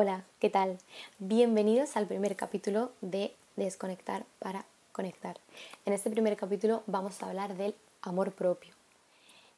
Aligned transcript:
Hola, 0.00 0.22
¿qué 0.38 0.48
tal? 0.48 0.78
Bienvenidos 1.18 1.96
al 1.96 2.06
primer 2.06 2.36
capítulo 2.36 2.92
de 3.00 3.34
Desconectar 3.56 4.24
para 4.38 4.64
Conectar. 4.92 5.40
En 5.86 5.92
este 5.92 6.08
primer 6.08 6.36
capítulo 6.36 6.84
vamos 6.86 7.20
a 7.20 7.26
hablar 7.26 7.56
del 7.56 7.74
amor 8.02 8.30
propio. 8.30 8.72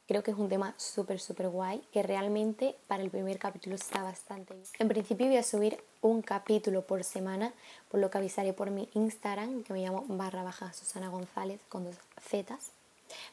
Creo 0.09 0.23
que 0.23 0.31
es 0.31 0.39
un 0.39 0.49
tema 0.49 0.73
súper, 0.79 1.21
súper 1.21 1.51
guay 1.51 1.83
que 1.93 2.03
realmente 2.03 2.75
para 2.87 3.03
el 3.03 3.11
primer 3.11 3.39
capítulo 3.39 3.75
está 3.75 4.03
bastante 4.03 4.55
bien. 4.55 4.67
En 4.79 4.89
principio 4.89 5.27
voy 5.27 5.37
a 5.37 5.43
subir 5.43 5.79
un 6.01 6.23
capítulo 6.23 6.87
por 6.87 7.05
semana, 7.05 7.53
por 7.91 8.01
lo 8.01 8.11
que 8.11 8.17
avisaré 8.17 8.55
por 8.55 8.71
mi 8.71 8.89
Instagram, 8.95 9.63
que 9.63 9.75
me 9.75 9.83
llamo 9.83 10.07
barra 10.09 10.43
baja 10.43 10.73
Susana 10.73 11.11
González 11.11 11.61
con 11.69 11.85
dos 11.85 11.97
zetas. 12.19 12.71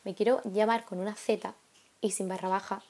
Me 0.03 0.13
quiero 0.13 0.41
llamar 0.43 0.83
con 0.83 0.99
una 0.99 1.15
Z 1.15 1.53
y 2.01 2.11
sin 2.11 2.27
barra 2.27 2.49
baja, 2.49 2.83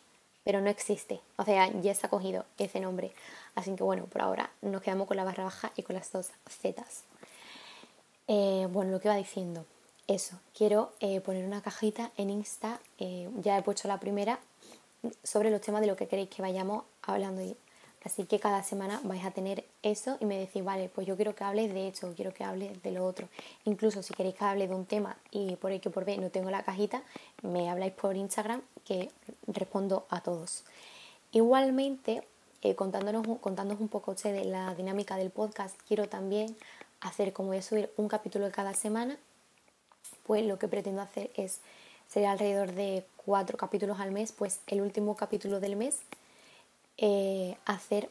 pero 0.48 0.62
no 0.62 0.70
existe. 0.70 1.20
O 1.36 1.44
sea, 1.44 1.70
ya 1.82 1.94
ha 2.02 2.08
cogido 2.08 2.46
ese 2.58 2.80
nombre. 2.80 3.12
Así 3.56 3.76
que 3.76 3.84
bueno, 3.84 4.06
por 4.06 4.22
ahora 4.22 4.50
nos 4.62 4.82
quedamos 4.82 5.06
con 5.06 5.18
la 5.18 5.26
barra 5.26 5.44
baja 5.44 5.74
y 5.76 5.84
con 5.84 5.98
las 5.98 6.10
dos 6.14 6.30
zetas. 6.50 7.04
Eh, 8.30 8.66
bueno, 8.72 8.92
lo 8.92 9.02
que 9.02 9.10
va 9.10 9.18
diciendo 9.18 9.66
eso, 10.08 10.40
quiero 10.56 10.94
eh, 11.02 11.20
poner 11.20 11.44
una 11.44 11.62
cajita 11.62 12.12
en 12.16 12.30
Insta, 12.30 12.80
eh, 12.98 13.30
ya 13.42 13.58
he 13.58 13.62
puesto 13.62 13.90
la 13.90 14.00
primera, 14.00 14.40
sobre 15.22 15.52
los 15.52 15.60
temas 15.60 15.82
de 15.82 15.88
lo 15.88 15.98
que 15.98 16.08
queréis 16.08 16.30
que 16.30 16.42
vayamos 16.42 16.86
hablando. 17.02 17.42
Así 18.04 18.26
que 18.26 18.40
cada 18.40 18.64
semana 18.64 19.02
vais 19.04 19.26
a 19.26 19.32
tener 19.32 19.66
eso 19.82 20.18
y 20.20 20.26
me 20.26 20.38
decís, 20.38 20.64
vale, 20.64 20.90
pues 20.90 21.06
yo 21.08 21.16
quiero 21.16 21.36
que 21.36 21.44
hables 21.44 21.74
de 21.74 21.90
esto, 21.90 22.14
quiero 22.16 22.34
que 22.34 22.44
hables 22.44 22.82
de 22.82 22.92
lo 22.92 23.06
otro. 23.06 23.28
Incluso 23.66 24.02
si 24.04 24.14
queréis 24.14 24.36
que 24.36 24.46
hable 24.46 24.68
de 24.68 24.76
un 24.76 24.86
tema 24.86 25.18
y 25.32 25.56
por 25.58 25.78
que 25.80 25.90
por 25.90 26.06
B 26.06 26.18
no 26.18 26.30
tengo 26.30 26.50
la 26.50 26.64
cajita, 26.64 27.04
me 27.42 27.70
habláis 27.70 27.94
por 27.94 28.16
Instagram 28.16 28.62
que 28.86 29.12
respondo 29.48 30.06
a 30.10 30.22
todos. 30.22 30.64
Igualmente, 31.32 32.24
eh, 32.62 32.76
contándonos, 32.76 33.26
contándonos 33.40 33.82
un 33.82 33.90
poco 33.90 34.14
de 34.14 34.46
la 34.46 34.74
dinámica 34.76 35.18
del 35.18 35.30
podcast, 35.30 35.76
quiero 35.88 36.08
también 36.08 36.56
hacer, 37.02 37.34
como 37.34 37.50
voy 37.50 37.58
a 37.58 37.62
subir 37.62 37.92
un 37.98 38.08
capítulo 38.08 38.50
cada 38.52 38.74
semana, 38.74 39.18
pues 40.24 40.46
lo 40.46 40.58
que 40.58 40.68
pretendo 40.68 41.02
hacer 41.02 41.32
es, 41.36 41.60
sería 42.08 42.32
alrededor 42.32 42.72
de 42.74 43.06
cuatro 43.26 43.58
capítulos 43.58 44.00
al 44.00 44.12
mes, 44.12 44.32
pues 44.32 44.62
el 44.68 44.82
último 44.82 45.16
capítulo 45.16 45.60
del 45.60 45.76
mes, 45.76 46.00
eh, 46.98 47.58
hacer 47.66 48.10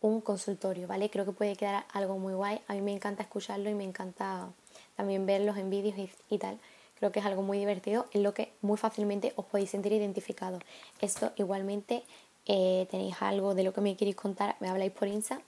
un 0.00 0.20
consultorio, 0.20 0.86
¿vale? 0.86 1.10
Creo 1.10 1.24
que 1.24 1.32
puede 1.32 1.56
quedar 1.56 1.84
algo 1.92 2.18
muy 2.18 2.34
guay. 2.34 2.60
A 2.68 2.74
mí 2.74 2.80
me 2.80 2.92
encanta 2.92 3.22
escucharlo 3.22 3.68
y 3.68 3.74
me 3.74 3.84
encanta 3.84 4.48
también 4.96 5.26
verlos 5.26 5.56
en 5.56 5.70
vídeos 5.70 6.10
y, 6.30 6.38
tal. 6.38 6.58
Creo 6.98 7.12
que 7.12 7.20
es 7.20 7.26
algo 7.26 7.42
muy 7.42 7.58
divertido 7.58 8.06
en 8.12 8.22
lo 8.22 8.34
que 8.34 8.52
muy 8.62 8.76
fácilmente 8.76 9.32
os 9.36 9.44
podéis 9.44 9.70
sentir 9.70 9.92
identificados. 9.92 10.62
Esto 11.00 11.32
igualmente 11.36 12.04
eh, 12.46 12.86
tenéis 12.90 13.16
algo 13.20 13.54
de 13.54 13.64
lo 13.64 13.72
que 13.72 13.80
me 13.80 13.96
queréis 13.96 14.16
contar, 14.16 14.56
me 14.60 14.68
habláis 14.68 14.92
por 14.92 15.08
Insta, 15.08 15.40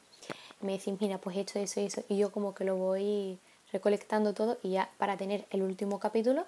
me 0.60 0.72
decís, 0.72 0.94
mira, 1.00 1.18
pues 1.18 1.36
esto, 1.36 1.58
eso 1.58 1.80
y 1.80 1.84
eso, 1.84 2.02
y 2.08 2.18
yo 2.18 2.30
como 2.30 2.54
que 2.54 2.64
lo 2.64 2.76
voy 2.76 3.38
recolectando 3.72 4.34
todo 4.34 4.58
y 4.62 4.70
ya 4.70 4.90
para 4.98 5.16
tener 5.16 5.46
el 5.50 5.62
último 5.62 5.98
capítulo 5.98 6.44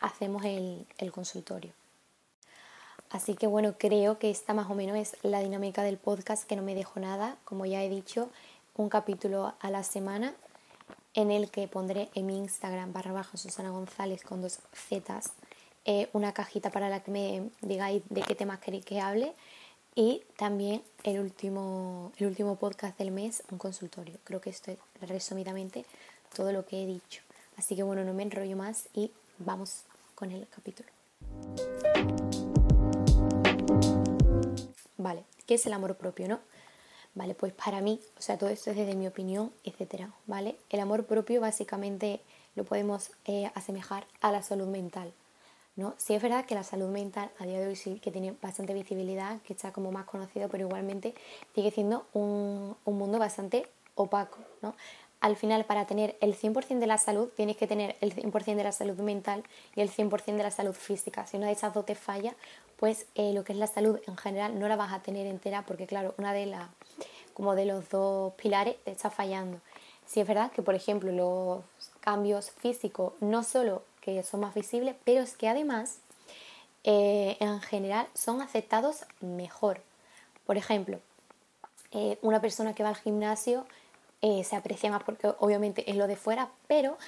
hacemos 0.00 0.44
el, 0.44 1.12
consultorio. 1.12 1.72
Así 3.10 3.34
que 3.34 3.46
bueno, 3.46 3.74
creo 3.78 4.18
que 4.18 4.30
esta 4.30 4.54
más 4.54 4.70
o 4.70 4.74
menos 4.74 4.96
es 4.96 5.16
la 5.22 5.40
dinámica 5.40 5.82
del 5.82 5.96
podcast 5.96 6.44
que 6.44 6.56
no 6.56 6.62
me 6.62 6.74
dejo 6.74 7.00
nada, 7.00 7.36
como 7.44 7.66
ya 7.66 7.82
he 7.82 7.88
dicho, 7.88 8.28
un 8.74 8.88
capítulo 8.88 9.54
a 9.60 9.70
la 9.70 9.82
semana 9.82 10.34
en 11.14 11.30
el 11.30 11.50
que 11.50 11.68
pondré 11.68 12.10
en 12.14 12.26
mi 12.26 12.36
Instagram 12.36 12.92
barra 12.92 13.12
baja 13.12 13.36
Susana 13.36 13.70
González 13.70 14.22
con 14.22 14.42
dos 14.42 14.58
zetas 14.74 15.32
eh, 15.88 16.08
una 16.12 16.32
cajita 16.32 16.70
para 16.70 16.88
la 16.88 16.98
que 16.98 17.12
me 17.12 17.48
digáis 17.62 18.02
de 18.10 18.22
qué 18.22 18.34
temas 18.34 18.58
queréis 18.58 18.84
que 18.84 19.00
hable 19.00 19.32
y 19.94 20.22
también 20.36 20.82
el 21.04 21.20
último, 21.20 22.10
el 22.18 22.26
último 22.26 22.56
podcast 22.56 22.98
del 22.98 23.12
mes, 23.12 23.44
un 23.52 23.58
consultorio. 23.58 24.14
Creo 24.24 24.40
que 24.40 24.50
esto 24.50 24.72
es 24.72 24.78
resumidamente 25.08 25.84
todo 26.34 26.50
lo 26.50 26.66
que 26.66 26.82
he 26.82 26.86
dicho. 26.86 27.22
Así 27.56 27.76
que 27.76 27.84
bueno, 27.84 28.02
no 28.02 28.14
me 28.14 28.24
enrollo 28.24 28.56
más 28.56 28.88
y 28.94 29.12
vamos 29.38 29.84
con 30.16 30.32
el 30.32 30.48
capítulo. 30.48 30.88
Vale, 35.06 35.22
¿qué 35.46 35.54
es 35.54 35.64
el 35.66 35.72
amor 35.72 35.94
propio, 35.94 36.26
no? 36.26 36.40
Vale, 37.14 37.36
pues 37.36 37.52
para 37.52 37.80
mí, 37.80 38.00
o 38.18 38.20
sea, 38.20 38.38
todo 38.38 38.50
esto 38.50 38.72
es 38.72 38.76
desde 38.76 38.96
mi 38.96 39.06
opinión, 39.06 39.52
etcétera, 39.62 40.10
¿vale? 40.26 40.56
El 40.68 40.80
amor 40.80 41.06
propio 41.06 41.40
básicamente 41.40 42.20
lo 42.56 42.64
podemos 42.64 43.12
eh, 43.24 43.48
asemejar 43.54 44.04
a 44.20 44.32
la 44.32 44.42
salud 44.42 44.66
mental, 44.66 45.12
¿no? 45.76 45.94
Sí 45.96 46.16
es 46.16 46.20
verdad 46.20 46.44
que 46.44 46.56
la 46.56 46.64
salud 46.64 46.88
mental 46.88 47.30
a 47.38 47.46
día 47.46 47.60
de 47.60 47.68
hoy 47.68 47.76
sí 47.76 48.00
que 48.00 48.10
tiene 48.10 48.34
bastante 48.42 48.74
visibilidad, 48.74 49.40
que 49.42 49.52
está 49.52 49.70
como 49.70 49.92
más 49.92 50.06
conocido, 50.06 50.48
pero 50.48 50.66
igualmente 50.66 51.14
sigue 51.54 51.70
siendo 51.70 52.04
un, 52.12 52.76
un 52.84 52.98
mundo 52.98 53.20
bastante 53.20 53.68
opaco, 53.94 54.38
¿no? 54.60 54.74
Al 55.20 55.36
final 55.36 55.64
para 55.64 55.86
tener 55.86 56.16
el 56.20 56.36
100% 56.36 56.78
de 56.78 56.86
la 56.86 56.98
salud 56.98 57.28
tienes 57.36 57.56
que 57.56 57.66
tener 57.66 57.96
el 58.00 58.14
100% 58.14 58.54
de 58.54 58.64
la 58.64 58.72
salud 58.72 58.98
mental 58.98 59.42
y 59.74 59.80
el 59.80 59.90
100% 59.90 60.36
de 60.36 60.42
la 60.42 60.50
salud 60.50 60.74
física. 60.74 61.26
Si 61.26 61.36
una 61.36 61.46
de 61.46 61.52
esas 61.52 61.72
dos 61.74 61.86
te 61.86 61.94
falla, 61.94 62.34
pues 62.76 63.06
eh, 63.14 63.32
lo 63.32 63.44
que 63.44 63.52
es 63.52 63.58
la 63.58 63.66
salud 63.66 63.98
en 64.06 64.16
general 64.16 64.58
no 64.58 64.68
la 64.68 64.76
vas 64.76 64.92
a 64.92 65.00
tener 65.00 65.26
entera 65.26 65.62
porque 65.62 65.86
claro, 65.86 66.14
una 66.18 66.32
de 66.32 66.46
las 66.46 66.68
como 67.34 67.54
de 67.54 67.66
los 67.66 67.88
dos 67.90 68.32
pilares 68.34 68.76
te 68.84 68.92
está 68.92 69.10
fallando. 69.10 69.60
Si 70.06 70.20
es 70.20 70.26
verdad 70.26 70.50
que 70.52 70.62
por 70.62 70.74
ejemplo 70.74 71.12
los 71.12 71.64
cambios 72.00 72.50
físicos 72.50 73.12
no 73.20 73.42
solo 73.42 73.82
que 74.00 74.22
son 74.22 74.40
más 74.40 74.54
visibles, 74.54 74.94
pero 75.04 75.22
es 75.22 75.36
que 75.36 75.48
además 75.48 75.98
eh, 76.84 77.36
en 77.40 77.60
general 77.60 78.06
son 78.14 78.40
aceptados 78.40 79.04
mejor. 79.20 79.82
Por 80.46 80.56
ejemplo, 80.56 81.00
eh, 81.90 82.18
una 82.22 82.40
persona 82.40 82.74
que 82.74 82.84
va 82.84 82.90
al 82.90 82.96
gimnasio 82.96 83.66
eh, 84.28 84.42
se 84.42 84.56
aprecia 84.56 84.90
más 84.90 85.04
porque 85.04 85.32
obviamente 85.38 85.88
es 85.88 85.94
lo 85.94 86.08
de 86.08 86.16
fuera, 86.16 86.50
pero 86.66 86.98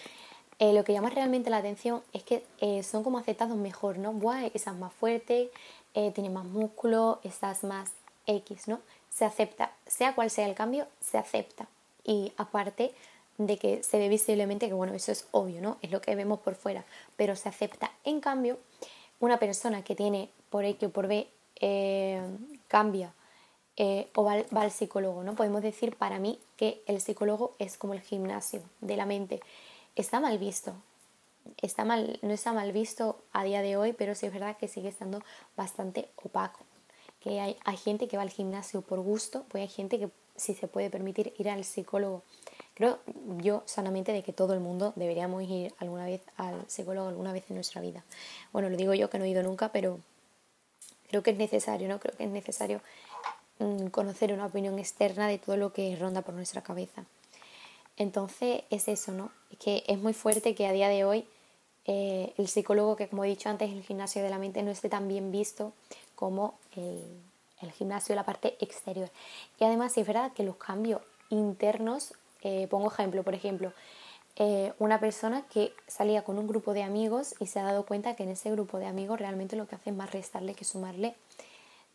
eh, 0.60 0.72
lo 0.72 0.84
que 0.84 0.92
llama 0.92 1.10
realmente 1.10 1.50
la 1.50 1.56
atención 1.56 2.00
es 2.12 2.22
que 2.22 2.44
eh, 2.60 2.84
son 2.84 3.02
como 3.02 3.18
aceptados 3.18 3.56
mejor, 3.56 3.98
¿no? 3.98 4.12
Buah, 4.12 4.46
estás 4.54 4.76
más 4.76 4.92
fuerte, 4.92 5.50
tienes 5.92 6.30
más 6.30 6.44
músculo, 6.44 7.18
estás 7.24 7.64
más 7.64 7.90
X, 8.26 8.68
¿no? 8.68 8.78
Se 9.10 9.24
acepta, 9.24 9.72
sea 9.84 10.14
cual 10.14 10.30
sea 10.30 10.46
el 10.46 10.54
cambio, 10.54 10.86
se 11.00 11.18
acepta. 11.18 11.66
Y 12.04 12.32
aparte 12.36 12.94
de 13.36 13.56
que 13.56 13.82
se 13.82 13.98
ve 13.98 14.08
visiblemente 14.08 14.68
que, 14.68 14.74
bueno, 14.74 14.94
eso 14.94 15.10
es 15.10 15.26
obvio, 15.32 15.60
¿no? 15.60 15.76
Es 15.82 15.90
lo 15.90 16.00
que 16.00 16.14
vemos 16.14 16.38
por 16.38 16.54
fuera, 16.54 16.84
pero 17.16 17.34
se 17.34 17.48
acepta. 17.48 17.90
En 18.04 18.20
cambio, 18.20 18.58
una 19.18 19.40
persona 19.40 19.82
que 19.82 19.96
tiene 19.96 20.30
por 20.50 20.64
X 20.64 20.88
o 20.88 20.92
por 20.92 21.08
B 21.08 21.26
cambia 22.68 23.12
eh, 23.80 24.08
o 24.16 24.24
va, 24.24 24.44
al 24.50 24.70
psicólogo, 24.72 25.22
¿no? 25.22 25.36
Podemos 25.36 25.62
decir 25.62 25.94
para 25.94 26.18
mí 26.18 26.40
que 26.56 26.82
el 26.86 27.00
psicólogo 27.00 27.54
es 27.60 27.78
como 27.78 27.94
el 27.94 28.00
gimnasio 28.00 28.60
de 28.80 28.96
la 28.96 29.06
mente. 29.06 29.40
Está 29.94 30.18
mal 30.18 30.36
visto, 30.36 30.74
está 31.62 31.84
mal, 31.84 32.18
no 32.22 32.32
está 32.32 32.52
mal 32.52 32.72
visto 32.72 33.22
a 33.32 33.44
día 33.44 33.62
de 33.62 33.76
hoy, 33.76 33.92
pero 33.92 34.16
sí 34.16 34.26
es 34.26 34.32
verdad 34.32 34.56
que 34.56 34.66
sigue 34.66 34.88
estando 34.88 35.22
bastante 35.56 36.08
opaco. 36.16 36.58
Que 37.20 37.40
hay, 37.40 37.56
hay 37.64 37.76
gente 37.76 38.08
que 38.08 38.16
va 38.16 38.24
al 38.24 38.30
gimnasio 38.30 38.82
por 38.82 38.98
gusto, 38.98 39.44
pues 39.48 39.62
hay 39.62 39.68
gente 39.68 40.00
que 40.00 40.10
si 40.34 40.54
se 40.54 40.66
puede 40.66 40.90
permitir 40.90 41.32
ir 41.38 41.48
al 41.48 41.64
psicólogo. 41.64 42.24
Creo 42.74 42.98
yo 43.36 43.62
sanamente 43.66 44.10
de 44.10 44.24
que 44.24 44.32
todo 44.32 44.54
el 44.54 44.60
mundo 44.60 44.92
deberíamos 44.96 45.44
ir 45.44 45.72
alguna 45.78 46.04
vez 46.04 46.22
al 46.36 46.68
psicólogo 46.68 47.08
alguna 47.08 47.32
vez 47.32 47.44
en 47.48 47.54
nuestra 47.54 47.80
vida. 47.80 48.04
Bueno, 48.52 48.70
lo 48.70 48.76
digo 48.76 48.92
yo 48.94 49.08
que 49.08 49.20
no 49.20 49.24
he 49.24 49.28
ido 49.28 49.44
nunca, 49.44 49.70
pero 49.70 50.00
creo 51.08 51.22
que 51.22 51.30
es 51.30 51.38
necesario, 51.38 51.88
¿no? 51.88 51.98
Creo 51.98 52.16
que 52.16 52.24
es 52.24 52.30
necesario 52.30 52.80
conocer 53.90 54.32
una 54.32 54.46
opinión 54.46 54.78
externa 54.78 55.26
de 55.26 55.38
todo 55.38 55.56
lo 55.56 55.72
que 55.72 55.96
ronda 55.96 56.22
por 56.22 56.34
nuestra 56.34 56.62
cabeza. 56.62 57.04
Entonces 57.96 58.62
es 58.70 58.88
eso, 58.88 59.12
¿no? 59.12 59.30
Es 59.50 59.58
que 59.58 59.84
es 59.86 59.98
muy 59.98 60.12
fuerte 60.12 60.54
que 60.54 60.66
a 60.66 60.72
día 60.72 60.88
de 60.88 61.04
hoy 61.04 61.26
eh, 61.84 62.34
el 62.36 62.48
psicólogo, 62.48 62.96
que 62.96 63.08
como 63.08 63.24
he 63.24 63.28
dicho 63.28 63.48
antes, 63.48 63.70
el 63.70 63.82
gimnasio 63.82 64.22
de 64.22 64.30
la 64.30 64.38
mente 64.38 64.62
no 64.62 64.70
esté 64.70 64.88
tan 64.88 65.08
bien 65.08 65.32
visto 65.32 65.72
como 66.14 66.54
el, 66.76 67.02
gimnasio 67.72 68.12
de 68.12 68.16
la 68.16 68.24
parte 68.24 68.56
exterior. 68.60 69.10
Y 69.58 69.64
además 69.64 69.96
es 69.98 70.06
verdad 70.06 70.32
que 70.32 70.44
los 70.44 70.56
cambios 70.56 71.02
internos, 71.30 72.14
eh, 72.42 72.68
pongo 72.70 72.88
ejemplo, 72.88 73.22
por 73.22 73.34
ejemplo, 73.34 73.72
eh, 74.36 74.72
una 74.78 75.00
persona 75.00 75.42
que 75.50 75.72
salía 75.88 76.22
con 76.22 76.38
un 76.38 76.46
grupo 76.46 76.72
de 76.74 76.84
amigos 76.84 77.34
y 77.40 77.46
se 77.46 77.58
ha 77.58 77.64
dado 77.64 77.84
cuenta 77.84 78.14
que 78.14 78.22
en 78.22 78.28
ese 78.28 78.50
grupo 78.52 78.78
de 78.78 78.86
amigos 78.86 79.18
realmente 79.18 79.56
lo 79.56 79.66
que 79.66 79.74
hace 79.74 79.90
es 79.90 79.96
más 79.96 80.12
restarle 80.12 80.54
que 80.54 80.64
sumarle 80.64 81.16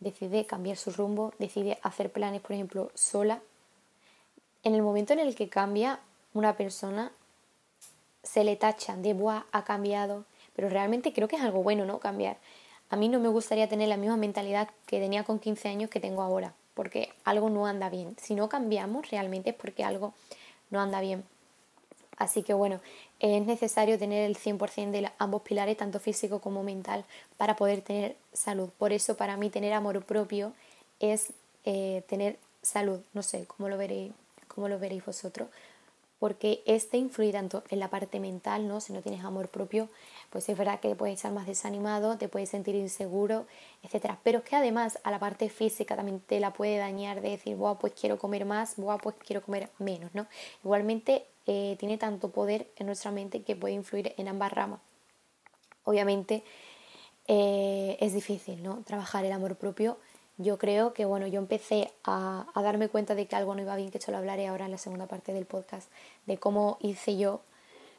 decide 0.04 0.46
cambiar 0.46 0.76
su 0.76 0.92
rumbo, 0.92 1.32
decide 1.38 1.78
hacer 1.82 2.12
planes, 2.12 2.40
por 2.40 2.52
ejemplo, 2.52 2.92
sola. 2.94 3.40
En 4.62 4.74
el 4.74 4.82
momento 4.82 5.12
en 5.12 5.18
el 5.18 5.34
que 5.34 5.48
cambia 5.48 5.98
una 6.32 6.56
persona, 6.56 7.10
se 8.22 8.44
le 8.44 8.56
tacha 8.56 8.96
de, 8.96 9.14
buah, 9.14 9.44
ha 9.50 9.64
cambiado, 9.64 10.24
pero 10.54 10.68
realmente 10.68 11.12
creo 11.12 11.26
que 11.26 11.36
es 11.36 11.42
algo 11.42 11.62
bueno, 11.62 11.84
¿no? 11.84 11.98
Cambiar. 11.98 12.36
A 12.90 12.96
mí 12.96 13.08
no 13.08 13.18
me 13.18 13.28
gustaría 13.28 13.68
tener 13.68 13.88
la 13.88 13.96
misma 13.96 14.16
mentalidad 14.16 14.68
que 14.86 15.00
tenía 15.00 15.24
con 15.24 15.38
15 15.38 15.68
años 15.68 15.90
que 15.90 16.00
tengo 16.00 16.22
ahora, 16.22 16.54
porque 16.74 17.12
algo 17.24 17.50
no 17.50 17.66
anda 17.66 17.88
bien. 17.88 18.16
Si 18.20 18.34
no 18.34 18.48
cambiamos, 18.48 19.10
realmente 19.10 19.50
es 19.50 19.56
porque 19.56 19.84
algo 19.84 20.14
no 20.70 20.80
anda 20.80 21.00
bien. 21.00 21.24
Así 22.16 22.42
que 22.42 22.54
bueno, 22.54 22.80
es 23.20 23.44
necesario 23.44 23.98
tener 23.98 24.28
el 24.28 24.36
100% 24.36 24.90
de 24.90 25.10
ambos 25.18 25.42
pilares, 25.42 25.76
tanto 25.76 26.00
físico 26.00 26.40
como 26.40 26.62
mental, 26.62 27.04
para 27.36 27.56
poder 27.56 27.80
tener 27.82 28.16
salud. 28.32 28.70
Por 28.78 28.92
eso 28.92 29.16
para 29.16 29.36
mí 29.36 29.50
tener 29.50 29.72
amor 29.72 30.04
propio 30.04 30.52
es 31.00 31.32
eh, 31.64 32.02
tener 32.08 32.38
salud, 32.62 33.00
no 33.12 33.22
sé 33.22 33.46
cómo 33.46 33.68
lo 33.68 33.76
veréis, 33.76 34.12
cómo 34.48 34.68
lo 34.68 34.78
veréis 34.78 35.04
vosotros, 35.04 35.48
porque 36.18 36.62
este 36.64 36.96
influye 36.96 37.32
tanto 37.32 37.64
en 37.68 37.80
la 37.80 37.90
parte 37.90 38.20
mental, 38.20 38.66
¿no? 38.66 38.80
Si 38.80 38.92
no 38.92 39.02
tienes 39.02 39.24
amor 39.24 39.48
propio, 39.48 39.88
pues 40.30 40.48
es 40.48 40.56
verdad 40.56 40.80
que 40.80 40.88
te 40.88 40.96
puedes 40.96 41.16
estar 41.16 41.32
más 41.32 41.46
desanimado, 41.46 42.16
te 42.16 42.28
puedes 42.28 42.48
sentir 42.48 42.74
inseguro, 42.76 43.46
etcétera. 43.82 44.18
Pero 44.22 44.38
es 44.38 44.44
que 44.44 44.56
además 44.56 44.98
a 45.02 45.10
la 45.10 45.18
parte 45.18 45.50
física 45.50 45.96
también 45.96 46.20
te 46.20 46.40
la 46.40 46.52
puede 46.52 46.78
dañar 46.78 47.20
de 47.20 47.30
decir, 47.30 47.56
wow, 47.56 47.76
pues 47.78 47.92
quiero 47.92 48.18
comer 48.18 48.46
más, 48.46 48.76
wow, 48.76 48.98
pues 48.98 49.16
quiero 49.26 49.42
comer 49.42 49.68
menos, 49.78 50.14
¿no? 50.14 50.26
Igualmente 50.62 51.26
eh, 51.46 51.76
tiene 51.78 51.98
tanto 51.98 52.30
poder 52.30 52.66
en 52.76 52.86
nuestra 52.86 53.10
mente 53.10 53.42
que 53.42 53.56
puede 53.56 53.74
influir 53.74 54.14
en 54.16 54.28
ambas 54.28 54.52
ramas. 54.52 54.80
Obviamente 55.84 56.42
eh, 57.26 57.96
es 58.00 58.12
difícil, 58.14 58.62
¿no? 58.62 58.82
Trabajar 58.86 59.24
el 59.24 59.32
amor 59.32 59.56
propio. 59.56 59.98
Yo 60.36 60.58
creo 60.58 60.94
que, 60.94 61.04
bueno, 61.04 61.26
yo 61.26 61.38
empecé 61.38 61.92
a, 62.04 62.46
darme 62.56 62.88
cuenta 62.88 63.14
de 63.14 63.26
que 63.26 63.36
algo 63.36 63.54
no 63.54 63.62
iba 63.62 63.76
bien, 63.76 63.90
que 63.90 63.98
esto 63.98 64.10
lo 64.10 64.18
hablaré 64.18 64.48
ahora 64.48 64.64
en 64.64 64.72
la 64.72 64.78
segunda 64.78 65.06
parte 65.06 65.32
del 65.32 65.46
podcast, 65.46 65.88
de 66.26 66.38
cómo 66.38 66.78
hice 66.80 67.16
yo 67.16 67.40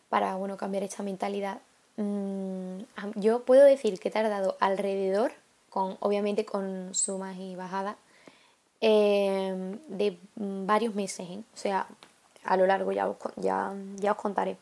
para, 0.10 0.36
bueno, 0.36 0.58
cambiar 0.58 0.84
esta 0.84 1.02
mentalidad. 1.02 1.60
Mm, 1.98 2.80
yo 3.16 3.46
puedo 3.46 3.64
decir 3.64 4.00
que 4.00 4.10
he 4.10 4.12
tardado 4.12 4.58
alrededor, 4.60 5.32
con, 5.70 5.98
obviamente 6.02 6.46
con 6.46 6.94
sumas 6.94 7.38
y 7.38 7.56
bajadas, 7.56 7.96
eh, 8.82 9.78
de 9.88 10.18
varios 10.36 10.94
meses, 10.94 11.28
o 11.30 11.58
sea, 11.58 11.88
a 12.46 12.58
lo 12.58 12.66
largo 12.66 12.92
ya 12.92 13.14
ya, 13.38 13.74
ya 13.98 14.12
os 14.12 14.18
contaré. 14.18 14.58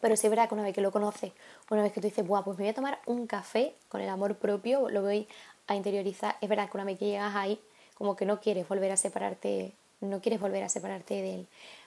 Pero 0.00 0.16
sí 0.16 0.26
es 0.26 0.30
verdad 0.30 0.48
que 0.48 0.54
una 0.54 0.64
vez 0.64 0.74
que 0.74 0.80
lo 0.80 0.92
conoces, 0.92 1.32
una 1.70 1.82
vez 1.82 1.92
que 1.92 2.00
tú 2.00 2.06
dices, 2.06 2.26
Buah, 2.26 2.42
pues 2.42 2.58
me 2.58 2.64
voy 2.64 2.70
a 2.70 2.74
tomar 2.74 2.98
un 3.06 3.26
café 3.26 3.74
con 3.88 4.00
el 4.00 4.08
amor 4.08 4.36
propio, 4.36 4.90
lo 4.90 5.02
voy 5.02 5.26
a 5.66 5.74
interiorizar, 5.74 6.36
es 6.40 6.48
verdad 6.48 6.68
que 6.70 6.76
una 6.76 6.84
vez 6.84 6.98
que 6.98 7.06
llegas 7.06 7.34
ahí, 7.34 7.60
como 7.94 8.16
que 8.16 8.26
no 8.26 8.40
quieres 8.40 8.68
volver 8.68 8.92
a 8.92 8.96
separarte, 8.96 9.72
no 10.00 10.20
quieres 10.20 10.40
volver 10.40 10.62
a 10.62 10.68
separarte 10.68 11.14
de 11.14 11.34
él. 11.34 11.46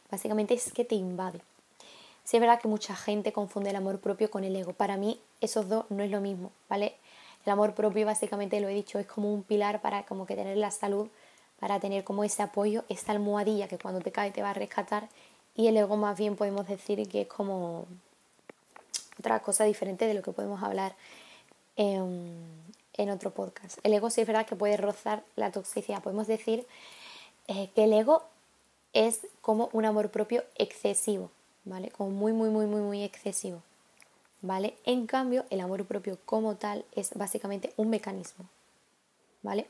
Básicamente 0.10 0.54
es 0.54 0.72
que 0.74 0.84
te 0.84 0.96
invade. 0.96 1.40
Sí 2.24 2.38
es 2.38 2.42
verdad 2.42 2.60
que 2.60 2.68
mucha 2.68 2.96
gente 2.96 3.34
confunde 3.34 3.70
el 3.70 3.76
amor 3.76 4.00
propio 4.00 4.30
con 4.30 4.44
el 4.44 4.56
ego. 4.56 4.74
Para 4.74 4.98
mí 4.98 5.20
esos 5.40 5.70
dos 5.70 5.86
no 5.90 6.04
es 6.04 6.12
lo 6.12 6.22
mismo, 6.22 6.52
¿vale? 6.70 6.96
El 7.46 7.52
amor 7.52 7.74
propio 7.74 8.06
básicamente 8.06 8.60
lo 8.60 8.70
he 8.70 8.74
dicho, 8.74 9.00
es 9.00 9.08
como 9.08 9.34
un 9.34 9.44
pilar 9.44 9.82
para 9.82 10.04
como 10.04 10.26
que 10.26 10.36
tener 10.36 10.58
la 10.58 10.70
salud, 10.70 11.08
para 11.62 11.80
tener 11.80 12.04
como 12.04 12.24
ese 12.24 12.42
apoyo, 12.42 12.84
esta 12.90 13.12
almohadilla 13.12 13.68
que 13.68 13.78
cuando 13.78 14.02
te 14.02 14.12
cae 14.12 14.32
te 14.32 14.42
va 14.42 14.50
a 14.50 14.54
rescatar 14.54 15.08
y 15.56 15.68
el 15.68 15.78
ego 15.78 15.96
más 15.96 16.18
bien 16.18 16.36
podemos 16.36 16.68
decir 16.68 17.08
que 17.08 17.22
es 17.22 17.28
como 17.28 17.86
otra 19.20 19.40
cosa 19.42 19.64
diferente 19.64 20.08
de 20.08 20.16
lo 20.16 20.24
que 20.24 20.32
podemos 20.32 20.64
hablar 20.64 20.96
en, 21.76 22.50
otro 23.12 23.32
podcast. 23.32 23.80
El 23.84 23.94
ego 23.94 24.10
sí 24.12 24.22
es 24.22 24.28
verdad 24.28 24.46
que 24.46 24.56
puede 24.56 24.78
rozar 24.78 25.24
la 25.36 25.52
toxicidad. 25.52 26.04
Podemos 26.04 26.28
decir 26.28 26.68
eh, 27.48 27.70
que 27.74 27.86
el 27.86 27.94
ego 27.94 28.24
es 28.94 29.22
como 29.42 29.70
un 29.74 29.86
amor 29.86 30.12
propio 30.12 30.44
excesivo, 30.56 31.32
¿vale? 31.66 31.90
Como 31.90 32.12
muy, 32.12 32.32
muy, 32.32 32.50
muy, 32.50 32.68
muy, 32.68 32.82
muy 32.82 33.04
excesivo, 33.04 33.64
¿vale? 34.42 34.76
En 34.86 35.08
cambio, 35.08 35.46
el 35.50 35.62
amor 35.62 35.84
propio 35.86 36.20
como 36.26 36.56
tal 36.56 36.86
es 36.96 37.14
básicamente 37.16 37.74
un 37.76 37.90
mecanismo, 37.90 38.46
¿vale? 39.42 39.68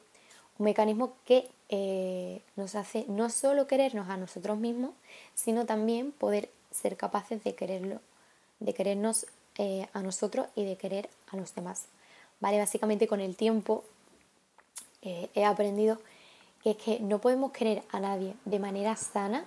Un 0.57 0.65
mecanismo 0.65 1.13
que 1.25 1.50
eh, 1.74 2.42
nos 2.57 2.75
hace 2.75 3.06
no 3.07 3.30
solo 3.30 3.65
querernos 3.65 4.09
a 4.09 4.18
nosotros 4.18 4.57
mismos, 4.57 4.92
sino 5.36 5.65
también 5.65 6.12
poder 6.12 6.50
ser 6.69 6.98
capaces 6.98 7.42
de 7.45 7.56
quererlo, 7.56 8.01
de 8.59 8.74
querernos 8.74 9.25
eh, 9.57 9.88
a 9.94 10.01
nosotros 10.01 10.48
y 10.56 10.65
de 10.65 10.75
querer 10.75 11.09
a 11.31 11.38
los 11.38 11.56
demás. 11.56 11.86
¿Vale? 12.42 12.59
Básicamente 12.59 13.07
con 13.07 13.21
el 13.21 13.38
tiempo 13.38 13.86
eh, 15.01 15.30
he 15.33 15.45
aprendido 15.45 15.98
que 16.62 16.71
es 16.71 16.77
que 16.77 17.00
no 17.00 17.19
podemos 17.19 17.53
querer 17.53 17.83
a 17.89 18.01
nadie 18.01 18.36
de 18.44 18.59
manera 18.59 18.98
sana 18.98 19.45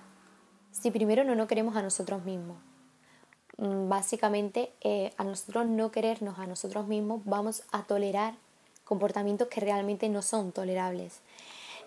si 0.71 0.89
primero 0.89 1.23
no 1.23 1.35
nos 1.35 1.47
queremos 1.47 1.75
a 1.75 1.83
nosotros 1.83 2.25
mismos. 2.25 2.57
Mm, 3.57 3.87
básicamente, 3.87 4.71
a 5.15 5.23
nosotros 5.23 5.67
no 5.67 5.91
querernos 5.91 6.39
a 6.39 6.47
nosotros 6.47 6.87
mismos, 6.87 7.21
vamos 7.23 7.61
a 7.71 7.83
tolerar 7.83 8.33
comportamientos 8.85 9.49
que 9.49 9.59
realmente 9.59 10.07
no 10.07 10.21
son 10.21 10.51
tolerables. 10.51 11.19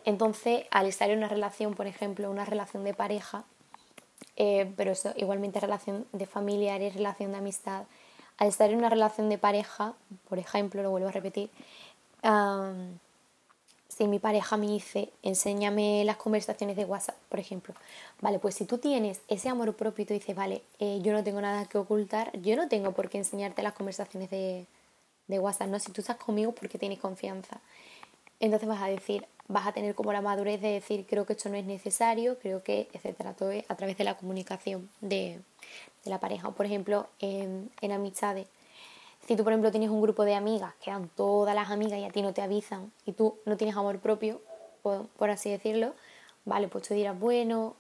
Entonces, 0.05 0.67
al 0.71 0.87
estar 0.87 1.11
en 1.11 1.19
una 1.19 1.29
relación, 1.29 1.75
por 1.75 1.87
ejemplo, 1.87 2.31
una 2.31 2.45
relación 2.45 2.85
de 2.85 2.95
pareja, 2.95 3.45
eh, 4.37 4.73
pero 4.77 4.93
eso 4.93 5.13
igualmente 5.17 5.61
relación 5.61 6.07
de 6.13 6.27
familiares, 6.27 6.95
relación 6.95 7.33
de 7.33 7.39
amistad, 7.39 7.85
al 8.37 8.49
estar 8.49 8.71
en 8.71 8.79
una 8.79 8.89
relación 8.89 9.29
de 9.29 9.39
pareja, 9.39 9.95
por 10.29 10.39
ejemplo, 10.39 10.83
lo 10.83 10.91
vuelvo 10.91 11.09
a 11.09 11.13
repetir, 11.13 11.51
si 13.89 14.07
mi 14.07 14.19
pareja 14.21 14.57
me 14.57 14.69
dice, 14.69 15.11
enséñame 15.23 16.05
las 16.05 16.17
conversaciones 16.17 16.77
de 16.77 16.85
WhatsApp, 16.85 17.17
por 17.29 17.41
ejemplo, 17.41 17.75
vale, 18.21 18.39
pues 18.39 18.55
si 18.55 18.65
tú 18.65 18.79
tienes 18.79 19.21
ese 19.27 19.49
amor 19.49 19.75
propio 19.75 20.05
y 20.05 20.07
tú 20.07 20.15
dices, 20.15 20.37
vale, 20.37 20.63
eh, 20.79 21.01
yo 21.03 21.13
no 21.13 21.25
tengo 21.25 21.41
nada 21.41 21.65
que 21.65 21.79
ocultar, 21.79 22.31
yo 22.41 22.55
no 22.55 22.69
tengo 22.69 22.93
por 22.93 23.09
qué 23.09 23.19
enseñarte 23.19 23.63
las 23.63 23.73
conversaciones 23.73 24.31
de, 24.31 24.67
de 25.29 25.39
WhatsApp, 25.39 25.69
¿no? 25.69 25.79
Si 25.79 25.93
tú 25.93 26.01
estás 26.01 26.17
conmigo 26.17 26.53
porque 26.53 26.79
tienes 26.79 26.99
confianza. 26.99 27.61
Entonces 28.41 28.69
vas 28.69 28.83
a 28.83 28.87
decir, 28.87 29.27
vas 29.49 29.67
a 29.67 29.73
tener 29.73 29.95
como 29.95 30.13
la 30.13 30.21
madurez 30.21 30.61
de 30.61 30.73
decir, 30.73 31.07
creo 31.09 31.27
que 31.27 31.33
esto 31.33 31.49
no 31.49 31.57
es 31.57 31.65
necesario, 31.65 32.39
creo 32.39 32.63
que, 32.63 32.89
etcétera, 32.93 33.35
todo 33.35 33.51
es 33.51 33.65
a 33.69 33.75
través 33.75 33.97
de 33.97 34.05
la 34.05 34.17
comunicación 34.17 34.89
de, 35.01 35.41
la 36.05 36.21
pareja. 36.21 36.51
por 36.53 36.65
ejemplo, 36.65 37.07
en, 37.21 37.71
amistades. 37.93 38.47
Si 39.27 39.37
tú, 39.37 39.45
por 39.45 39.53
ejemplo, 39.53 39.71
tienes 39.71 39.91
un 39.91 40.01
grupo 40.01 40.25
de 40.25 40.35
amigas, 40.35 40.75
que 40.83 40.91
dan 40.91 41.11
todas 41.15 41.55
las 41.55 41.71
amigas 41.71 41.99
y 41.99 42.05
a 42.05 42.11
ti 42.11 42.23
no 42.23 42.33
te 42.33 42.41
avisan 42.41 42.93
y 43.05 43.13
tú 43.13 43.37
no 43.45 43.57
tienes 43.57 43.77
amor 43.77 43.99
propio, 43.99 44.41
por, 44.83 45.31
así 45.31 45.51
decirlo, 45.51 45.95
vale, 46.47 46.69
pues 46.69 46.89
tú 46.89 46.95
dirás, 46.95 47.19
bueno, 47.19 47.75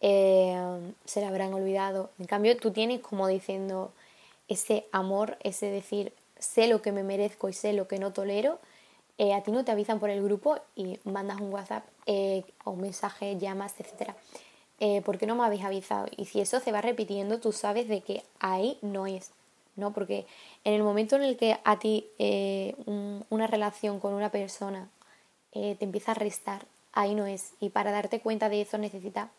eh, 0.00 0.56
se 1.04 1.20
le 1.20 1.26
habrán 1.26 1.52
olvidado. 1.52 2.10
En 2.18 2.26
cambio, 2.26 2.56
tú 2.56 2.70
tienes 2.70 3.00
como 3.00 3.26
diciendo 3.26 3.92
ese 4.48 4.86
amor, 4.92 5.36
ese 5.42 5.66
decir, 5.66 6.14
sé 6.38 6.68
lo 6.68 6.82
que 6.82 6.92
me 6.92 7.02
merezco 7.02 7.48
y 7.48 7.52
sé 7.52 7.72
lo 7.72 7.88
que 7.88 7.98
no 7.98 8.12
tolero, 8.12 8.58
eh, 9.18 9.32
a 9.32 9.42
ti 9.42 9.50
no 9.50 9.64
te 9.64 9.72
avisan 9.72 9.98
por 9.98 10.10
el 10.10 10.22
grupo 10.22 10.58
y 10.74 10.98
mandas 11.04 11.40
un 11.40 11.52
WhatsApp 11.52 11.84
eh, 12.04 12.44
o 12.64 12.72
un 12.72 12.82
mensaje, 12.82 13.38
llamas, 13.38 13.74
etc. 13.80 14.10
Eh, 14.78 15.00
¿Por 15.02 15.16
qué 15.16 15.26
no 15.26 15.34
me 15.34 15.44
habéis 15.44 15.64
avisado? 15.64 16.06
Y 16.16 16.26
si 16.26 16.40
eso 16.40 16.60
se 16.60 16.70
va 16.70 16.82
repitiendo, 16.82 17.40
tú 17.40 17.52
sabes 17.52 17.88
de 17.88 18.02
que 18.02 18.22
ahí 18.40 18.78
no 18.82 19.06
es, 19.06 19.30
¿no? 19.74 19.94
Porque 19.94 20.26
en 20.64 20.74
el 20.74 20.82
momento 20.82 21.16
en 21.16 21.22
el 21.22 21.38
que 21.38 21.58
a 21.64 21.78
ti 21.78 22.08
una 23.30 23.46
relación 23.46 24.00
con 24.00 24.12
una 24.12 24.30
persona 24.30 24.90
te 25.52 25.78
empieza 25.80 26.10
a 26.10 26.14
restar, 26.14 26.66
ahí 26.92 27.14
no 27.14 27.26
es. 27.26 27.54
Y 27.58 27.70
para 27.70 27.92
darte 27.92 28.20
cuenta 28.20 28.50
de 28.50 28.60
eso 28.60 28.76
necesitas 28.76 29.30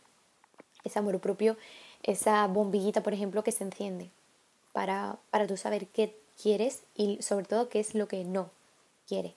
ese 0.84 0.98
amor 0.98 1.20
propio, 1.20 1.56
esa 2.02 2.48
bombillita, 2.48 3.04
por 3.04 3.14
ejemplo, 3.14 3.44
que 3.44 3.52
se 3.52 3.64
enciende 3.64 4.10
para, 4.74 5.18
para 5.30 5.46
tú 5.46 5.56
saber 5.56 5.88
qué 5.88 6.16
quieres 6.42 6.84
y 6.96 7.22
sobre 7.22 7.46
todo 7.46 7.70
qué 7.70 7.80
es 7.80 7.96
lo 7.96 8.08
que 8.08 8.24
no 8.24 8.50
quiere. 9.08 9.36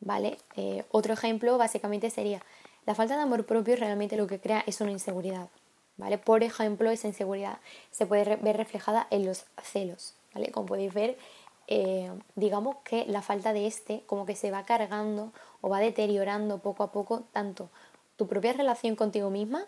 ¿Vale? 0.00 0.38
Eh, 0.56 0.84
otro 0.90 1.12
ejemplo 1.12 1.58
básicamente 1.58 2.10
sería 2.10 2.42
la 2.86 2.94
falta 2.94 3.16
de 3.16 3.22
amor 3.22 3.44
propio 3.46 3.76
realmente 3.76 4.16
lo 4.16 4.26
que 4.26 4.40
crea 4.40 4.62
es 4.66 4.80
una 4.80 4.92
inseguridad. 4.92 5.48
¿Vale? 5.96 6.16
Por 6.16 6.44
ejemplo, 6.44 6.90
esa 6.90 7.08
inseguridad 7.08 7.58
se 7.90 8.06
puede 8.06 8.36
ver 8.36 8.56
reflejada 8.56 9.08
en 9.10 9.26
los 9.26 9.44
celos. 9.62 10.14
¿vale? 10.32 10.52
Como 10.52 10.66
podéis 10.66 10.94
ver, 10.94 11.18
eh, 11.66 12.10
digamos 12.36 12.76
que 12.84 13.04
la 13.06 13.20
falta 13.20 13.52
de 13.52 13.66
este 13.66 14.02
como 14.06 14.24
que 14.24 14.36
se 14.36 14.50
va 14.50 14.64
cargando 14.64 15.32
o 15.60 15.68
va 15.68 15.80
deteriorando 15.80 16.58
poco 16.58 16.84
a 16.84 16.92
poco 16.92 17.24
tanto 17.32 17.68
tu 18.16 18.26
propia 18.26 18.52
relación 18.52 18.96
contigo 18.96 19.30
misma, 19.30 19.66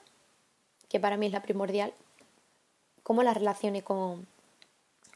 que 0.89 0.99
para 0.99 1.17
mí 1.17 1.27
es 1.27 1.33
la 1.33 1.43
primordial, 1.43 1.93
como 3.03 3.23
las 3.23 3.37
relaciones 3.37 3.83
con, 3.83 4.27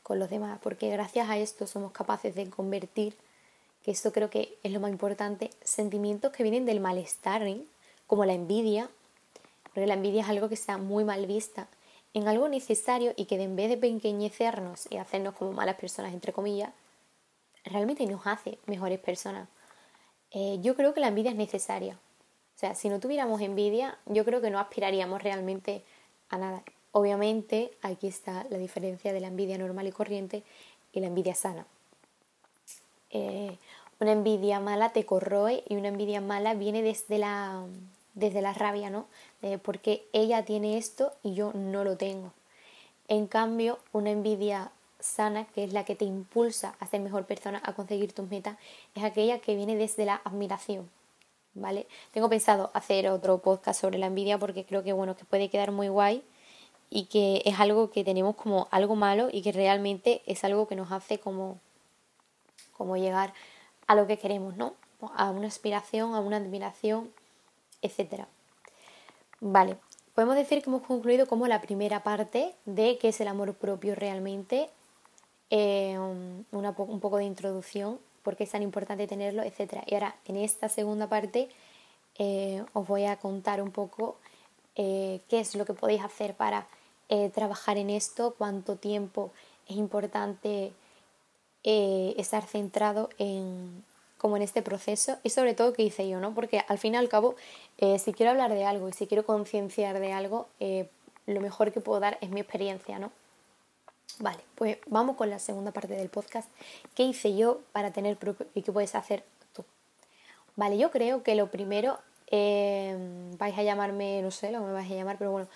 con 0.04 0.18
los 0.18 0.30
demás, 0.30 0.60
porque 0.62 0.90
gracias 0.90 1.28
a 1.30 1.38
esto 1.38 1.66
somos 1.66 1.90
capaces 1.90 2.34
de 2.34 2.48
convertir, 2.50 3.16
que 3.82 3.90
esto 3.90 4.12
creo 4.12 4.30
que 4.30 4.56
es 4.62 4.70
lo 4.70 4.78
más 4.78 4.90
importante, 4.90 5.50
sentimientos 5.64 6.30
que 6.30 6.42
vienen 6.42 6.66
del 6.66 6.78
malestar, 6.78 7.42
¿eh? 7.42 7.64
como 8.06 8.26
la 8.26 8.34
envidia, 8.34 8.90
porque 9.62 9.86
la 9.86 9.94
envidia 9.94 10.22
es 10.22 10.28
algo 10.28 10.48
que 10.48 10.54
está 10.54 10.76
muy 10.76 11.04
mal 11.04 11.26
vista, 11.26 11.68
en 12.12 12.28
algo 12.28 12.48
necesario 12.48 13.14
y 13.16 13.24
que 13.24 13.42
en 13.42 13.56
vez 13.56 13.70
de 13.70 13.78
pequeñecernos 13.78 14.86
y 14.90 14.98
hacernos 14.98 15.34
como 15.34 15.52
malas 15.52 15.76
personas, 15.76 16.12
entre 16.12 16.34
comillas, 16.34 16.70
realmente 17.64 18.06
nos 18.06 18.26
hace 18.26 18.58
mejores 18.66 19.00
personas. 19.00 19.48
Eh, 20.32 20.58
yo 20.60 20.76
creo 20.76 20.92
que 20.92 21.00
la 21.00 21.08
envidia 21.08 21.30
es 21.30 21.36
necesaria. 21.36 21.94
O 21.94 22.58
sea, 22.58 22.74
si 22.74 22.90
no 22.90 23.00
tuviéramos 23.00 23.40
envidia, 23.40 23.98
yo 24.04 24.24
creo 24.26 24.42
que 24.42 24.50
no 24.50 24.60
aspiraríamos 24.60 25.22
realmente 25.22 25.82
a 26.28 26.36
nada. 26.36 26.62
Obviamente 26.96 27.72
aquí 27.82 28.06
está 28.06 28.46
la 28.50 28.56
diferencia 28.56 29.12
de 29.12 29.18
la 29.18 29.26
envidia 29.26 29.58
normal 29.58 29.88
y 29.88 29.90
corriente 29.90 30.44
y 30.92 31.00
la 31.00 31.08
envidia 31.08 31.34
sana. 31.34 31.66
Eh, 33.10 33.58
una 33.98 34.12
envidia 34.12 34.60
mala 34.60 34.90
te 34.90 35.04
corroe 35.04 35.64
y 35.68 35.74
una 35.74 35.88
envidia 35.88 36.20
mala 36.20 36.54
viene 36.54 36.82
desde 36.82 37.18
la, 37.18 37.64
desde 38.14 38.42
la 38.42 38.52
rabia, 38.52 38.90
¿no? 38.90 39.06
porque 39.62 40.06
ella 40.12 40.44
tiene 40.44 40.78
esto 40.78 41.12
y 41.24 41.34
yo 41.34 41.52
no 41.52 41.82
lo 41.82 41.96
tengo. 41.96 42.32
En 43.08 43.26
cambio, 43.26 43.80
una 43.92 44.12
envidia 44.12 44.70
sana, 45.00 45.46
que 45.46 45.64
es 45.64 45.72
la 45.72 45.84
que 45.84 45.96
te 45.96 46.04
impulsa 46.04 46.76
a 46.78 46.86
ser 46.86 47.00
mejor 47.00 47.26
persona, 47.26 47.60
a 47.64 47.72
conseguir 47.72 48.12
tus 48.12 48.30
metas, 48.30 48.56
es 48.94 49.02
aquella 49.02 49.40
que 49.40 49.56
viene 49.56 49.74
desde 49.74 50.04
la 50.04 50.20
admiración. 50.24 50.88
¿vale? 51.54 51.88
Tengo 52.12 52.28
pensado 52.28 52.70
hacer 52.72 53.08
otro 53.08 53.38
podcast 53.38 53.80
sobre 53.80 53.98
la 53.98 54.06
envidia 54.06 54.38
porque 54.38 54.64
creo 54.64 54.84
que, 54.84 54.92
bueno, 54.92 55.16
que 55.16 55.24
puede 55.24 55.50
quedar 55.50 55.72
muy 55.72 55.88
guay 55.88 56.22
y 56.94 57.06
que 57.06 57.42
es 57.44 57.58
algo 57.58 57.90
que 57.90 58.04
tenemos 58.04 58.36
como 58.36 58.68
algo 58.70 58.94
malo 58.94 59.28
y 59.32 59.42
que 59.42 59.50
realmente 59.50 60.22
es 60.26 60.44
algo 60.44 60.68
que 60.68 60.76
nos 60.76 60.92
hace 60.92 61.18
como, 61.18 61.58
como 62.76 62.96
llegar 62.96 63.34
a 63.88 63.96
lo 63.96 64.06
que 64.06 64.16
queremos, 64.16 64.56
¿no? 64.56 64.74
A 65.16 65.30
una 65.30 65.48
aspiración, 65.48 66.14
a 66.14 66.20
una 66.20 66.36
admiración, 66.36 67.12
etc. 67.82 68.26
Vale, 69.40 69.76
podemos 70.14 70.36
decir 70.36 70.62
que 70.62 70.70
hemos 70.70 70.82
concluido 70.82 71.26
como 71.26 71.48
la 71.48 71.60
primera 71.60 72.04
parte 72.04 72.54
de 72.64 72.96
qué 72.98 73.08
es 73.08 73.20
el 73.20 73.26
amor 73.26 73.54
propio 73.54 73.96
realmente, 73.96 74.70
eh, 75.50 75.98
un 75.98 77.00
poco 77.00 77.16
de 77.16 77.24
introducción, 77.24 77.98
por 78.22 78.36
qué 78.36 78.44
es 78.44 78.52
tan 78.52 78.62
importante 78.62 79.08
tenerlo, 79.08 79.42
etc. 79.42 79.82
Y 79.86 79.94
ahora, 79.94 80.14
en 80.26 80.36
esta 80.36 80.68
segunda 80.68 81.08
parte, 81.08 81.48
eh, 82.18 82.64
os 82.72 82.86
voy 82.86 83.06
a 83.06 83.16
contar 83.16 83.60
un 83.60 83.72
poco 83.72 84.16
eh, 84.76 85.22
qué 85.28 85.40
es 85.40 85.56
lo 85.56 85.64
que 85.64 85.74
podéis 85.74 86.04
hacer 86.04 86.34
para 86.34 86.68
trabajar 87.32 87.76
en 87.78 87.90
esto, 87.90 88.34
cuánto 88.36 88.76
tiempo 88.76 89.30
es 89.68 89.76
importante 89.76 90.72
estar 91.62 92.44
centrado 92.44 93.08
en, 93.18 93.84
como 94.24 94.38
en 94.38 94.42
este 94.42 94.62
proceso 94.62 95.18
y 95.22 95.28
sobre 95.28 95.52
todo 95.52 95.74
qué 95.74 95.82
hice 95.82 96.08
yo, 96.08 96.18
¿no? 96.18 96.32
Porque 96.32 96.64
al 96.66 96.78
fin 96.78 96.94
y 96.94 96.96
al 96.96 97.10
cabo, 97.10 97.34
eh, 97.76 97.98
si 97.98 98.14
quiero 98.14 98.30
hablar 98.30 98.54
de 98.54 98.64
algo 98.64 98.88
y 98.88 98.92
si 98.94 99.06
quiero 99.06 99.26
concienciar 99.26 100.00
de 100.00 100.14
algo, 100.14 100.48
eh, 100.60 100.88
lo 101.26 101.42
mejor 101.42 101.72
que 101.72 101.82
puedo 101.82 102.00
dar 102.00 102.16
es 102.22 102.30
mi 102.30 102.40
experiencia, 102.40 102.98
¿no? 102.98 103.12
Vale, 104.20 104.38
pues 104.54 104.78
vamos 104.86 105.16
con 105.16 105.28
la 105.28 105.38
segunda 105.38 105.72
parte 105.72 105.92
del 105.92 106.08
podcast. 106.08 106.48
¿Qué 106.94 107.02
hice 107.02 107.36
yo 107.36 107.60
para 107.72 107.90
tener 107.90 108.16
propio 108.16 108.46
y 108.54 108.62
qué 108.62 108.72
puedes 108.72 108.94
hacer 108.94 109.24
tú? 109.52 109.62
Vale, 110.56 110.78
yo 110.78 110.90
creo 110.90 111.22
que 111.22 111.34
lo 111.34 111.50
primero, 111.50 111.98
eh, 112.30 112.96
vais 113.36 113.58
a 113.58 113.62
llamarme, 113.62 114.22
no 114.22 114.30
sé 114.30 114.50
lo 114.52 114.60
que 114.60 114.64
me 114.64 114.72
vais 114.72 114.90
a 114.90 114.94
llamar, 114.94 115.18
pero 115.18 115.32
bueno, 115.32 115.48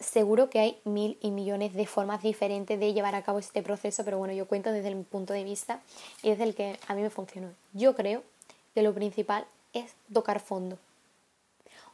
seguro 0.00 0.50
que 0.50 0.58
hay 0.58 0.80
mil 0.84 1.18
y 1.20 1.30
millones 1.30 1.74
de 1.74 1.86
formas 1.86 2.22
diferentes 2.22 2.80
de 2.80 2.92
llevar 2.92 3.14
a 3.14 3.22
cabo 3.22 3.38
este 3.38 3.62
proceso, 3.62 4.04
pero 4.04 4.18
bueno, 4.18 4.34
yo 4.34 4.48
cuento 4.48 4.72
desde 4.72 4.94
mi 4.94 5.04
punto 5.04 5.32
de 5.32 5.44
vista 5.44 5.80
y 6.22 6.30
desde 6.30 6.44
el 6.44 6.54
que 6.54 6.78
a 6.88 6.94
mí 6.94 7.02
me 7.02 7.10
funcionó. 7.10 7.50
Yo 7.72 7.94
creo 7.94 8.22
que 8.74 8.82
lo 8.82 8.94
principal 8.94 9.46
es 9.72 9.94
tocar 10.12 10.40
fondo. 10.40 10.78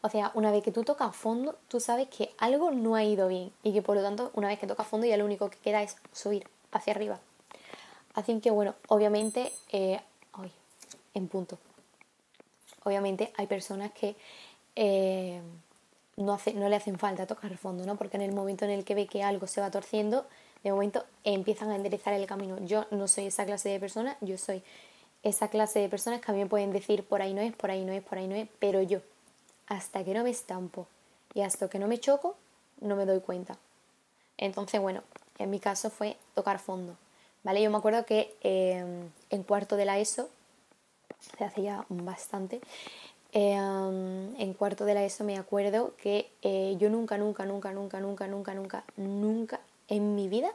O 0.03 0.09
sea, 0.09 0.31
una 0.35 0.53
vez 0.53 0.63
que 0.63 0.73
tú 0.73 0.85
tocas 0.85 1.17
fondo, 1.17 1.57
tú 1.69 1.81
sabes 1.81 2.09
que 2.09 2.31
algo 2.39 2.71
no 2.71 2.95
ha 2.95 3.03
ido 3.03 3.29
bien 3.29 3.51
y 3.63 3.73
que 3.73 3.83
por 3.83 3.97
lo 3.97 4.03
tanto, 4.03 4.31
una 4.35 4.49
vez 4.49 4.59
que 4.59 4.67
tocas 4.67 4.87
fondo, 4.87 5.07
ya 5.07 5.17
lo 5.17 5.25
único 5.25 5.51
que 5.51 5.59
queda 5.59 5.83
es 5.83 5.97
subir 6.13 6.47
hacia 6.71 6.93
arriba. 6.93 7.19
Así 8.15 8.39
que 8.41 8.51
bueno, 8.51 8.75
obviamente, 8.89 9.53
eh, 9.73 10.01
en 11.15 11.29
punto. 11.29 11.59
Obviamente 12.85 13.33
hay 13.37 13.47
personas 13.47 13.91
que 13.93 14.15
eh, 14.77 15.41
no, 16.17 16.35
hace, 16.35 16.55
no 16.55 16.69
le 16.69 16.77
hacen 16.77 16.99
falta 16.99 17.27
tocar 17.27 17.57
fondo, 17.57 17.85
¿no? 17.85 17.97
Porque 17.97 18.17
en 18.17 18.23
el 18.23 18.33
momento 18.33 18.65
en 18.65 18.71
el 18.71 18.85
que 18.85 18.95
ve 18.95 19.07
que 19.07 19.23
algo 19.23 19.47
se 19.47 19.61
va 19.61 19.71
torciendo, 19.71 20.27
de 20.63 20.73
momento 20.73 21.05
empiezan 21.25 21.71
a 21.71 21.77
enderezar 21.77 22.15
el 22.15 22.27
camino. 22.27 22.59
Yo 22.65 22.87
no 22.91 23.09
soy 23.09 23.27
esa 23.27 23.45
clase 23.45 23.69
de 23.69 23.81
persona, 23.81 24.17
yo 24.21 24.39
soy 24.39 24.63
esa 25.23 25.49
clase 25.49 25.81
de 25.81 25.89
personas 25.89 26.21
que 26.21 26.31
a 26.31 26.35
mí 26.35 26.41
me 26.41 26.47
pueden 26.47 26.73
decir 26.73 27.05
por 27.05 27.21
ahí 27.21 27.35
no 27.35 27.41
es, 27.41 27.55
por 27.55 27.71
ahí 27.71 27.85
no 27.85 27.93
es, 27.93 28.03
por 28.03 28.19
ahí 28.19 28.29
no 28.29 28.35
es, 28.35 28.49
pero 28.59 28.81
yo, 28.83 29.01
hasta 29.67 30.05
que 30.05 30.15
no 30.15 30.23
me 30.23 30.31
estampo 30.31 30.87
y 31.35 31.43
hasta 31.43 31.69
que 31.69 31.79
no 31.79 31.89
me 31.89 31.99
choco, 31.99 32.37
no 32.81 32.97
me 32.97 33.05
doy 33.05 33.21
cuenta. 33.21 33.59
Entonces, 34.39 34.81
bueno, 34.81 35.03
en 35.39 35.51
mi 35.51 35.61
caso 35.61 35.91
fue 35.91 36.17
tocar 36.35 36.59
fondo, 36.59 36.97
¿vale? 37.43 37.63
Yo 37.63 37.71
me 37.71 37.79
acuerdo 37.79 38.05
que 38.05 38.37
em, 38.43 39.11
en 39.31 39.43
cuarto 39.43 39.77
de 39.77 39.85
la 39.85 39.99
ESO, 39.99 40.29
se 41.37 41.45
hace 41.45 41.63
ya 41.63 41.85
bastante, 41.89 42.61
Em, 43.39 44.35
en 44.41 44.55
cuarto 44.55 44.87
de 44.87 44.95
la 44.95 45.05
ESO 45.05 45.23
me 45.23 45.37
acuerdo 45.37 45.95
que 45.99 46.33
eh, 46.41 46.75
yo 46.79 46.89
nunca, 46.89 47.19
nunca, 47.19 47.45
nunca, 47.45 47.71
nunca, 47.71 48.01
nunca, 48.01 48.27
nunca, 48.27 48.55
nunca, 48.55 48.85
nunca 48.97 49.61
en 49.89 50.15
mi 50.15 50.27
vida 50.27 50.55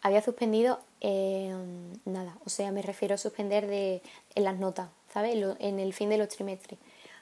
había 0.00 0.20
suspendido 0.20 0.80
em, 0.98 1.92
nada. 2.04 2.36
O 2.44 2.50
sea, 2.50 2.72
me 2.72 2.82
refiero 2.82 3.14
a 3.14 3.18
suspender 3.18 3.68
de, 3.68 4.02
en 4.34 4.42
las 4.42 4.58
notas, 4.58 4.88
¿sabes? 5.14 5.36
en 5.60 5.78
el 5.78 5.92
fin 5.92 6.08
de 6.08 6.18
los 6.18 6.26
trimestres. 6.26 6.80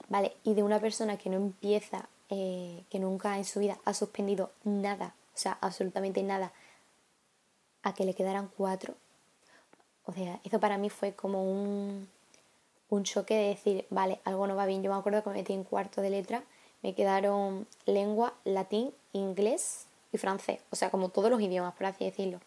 ¿Vale? 0.09 0.33
Y 0.45 0.55
de 0.55 0.63
una 0.63 0.81
persona 0.81 1.19
que 1.19 1.29
no 1.29 1.37
empieza, 1.37 2.09
eh, 2.31 2.83
que 2.89 2.99
nunca 2.99 3.37
en 3.37 3.45
su 3.45 3.61
vida 3.61 3.79
ha 3.85 3.93
suspendido 3.93 4.51
nada, 4.65 5.15
o 5.35 5.39
sea, 5.39 5.59
absolutamente 5.61 6.23
nada, 6.23 6.53
a 7.83 7.93
que 7.93 8.07
le 8.07 8.15
quedaran 8.15 8.49
cuatro. 8.57 8.95
O 10.07 10.15
sea, 10.15 10.41
eso 10.43 10.59
para 10.59 10.79
mí 10.79 10.89
fue 10.89 11.13
como 11.13 11.45
un 11.45 12.09
un 12.91 13.05
choque 13.05 13.35
de 13.35 13.49
decir, 13.49 13.87
vale, 13.91 14.21
algo 14.25 14.47
no 14.47 14.57
va 14.57 14.67
bien. 14.67 14.83
Yo 14.83 14.93
me 14.93 14.99
acuerdo 14.99 15.23
que 15.23 15.31
me 15.31 15.37
metí 15.37 15.53
en 15.53 15.65
cuarto 15.65 16.03
de 16.03 16.11
letra, 16.11 16.43
me 16.83 16.95
quedaron 16.95 17.67
lengua, 17.87 18.35
latín, 18.45 18.93
inglés 19.13 19.87
y 20.13 20.19
francés, 20.19 20.61
o 20.71 20.77
sea, 20.77 20.91
como 20.91 21.09
todos 21.09 21.31
los 21.31 21.41
idiomas, 21.41 21.75
por 21.75 21.87
así 21.87 22.05
decirlo. 22.05 22.41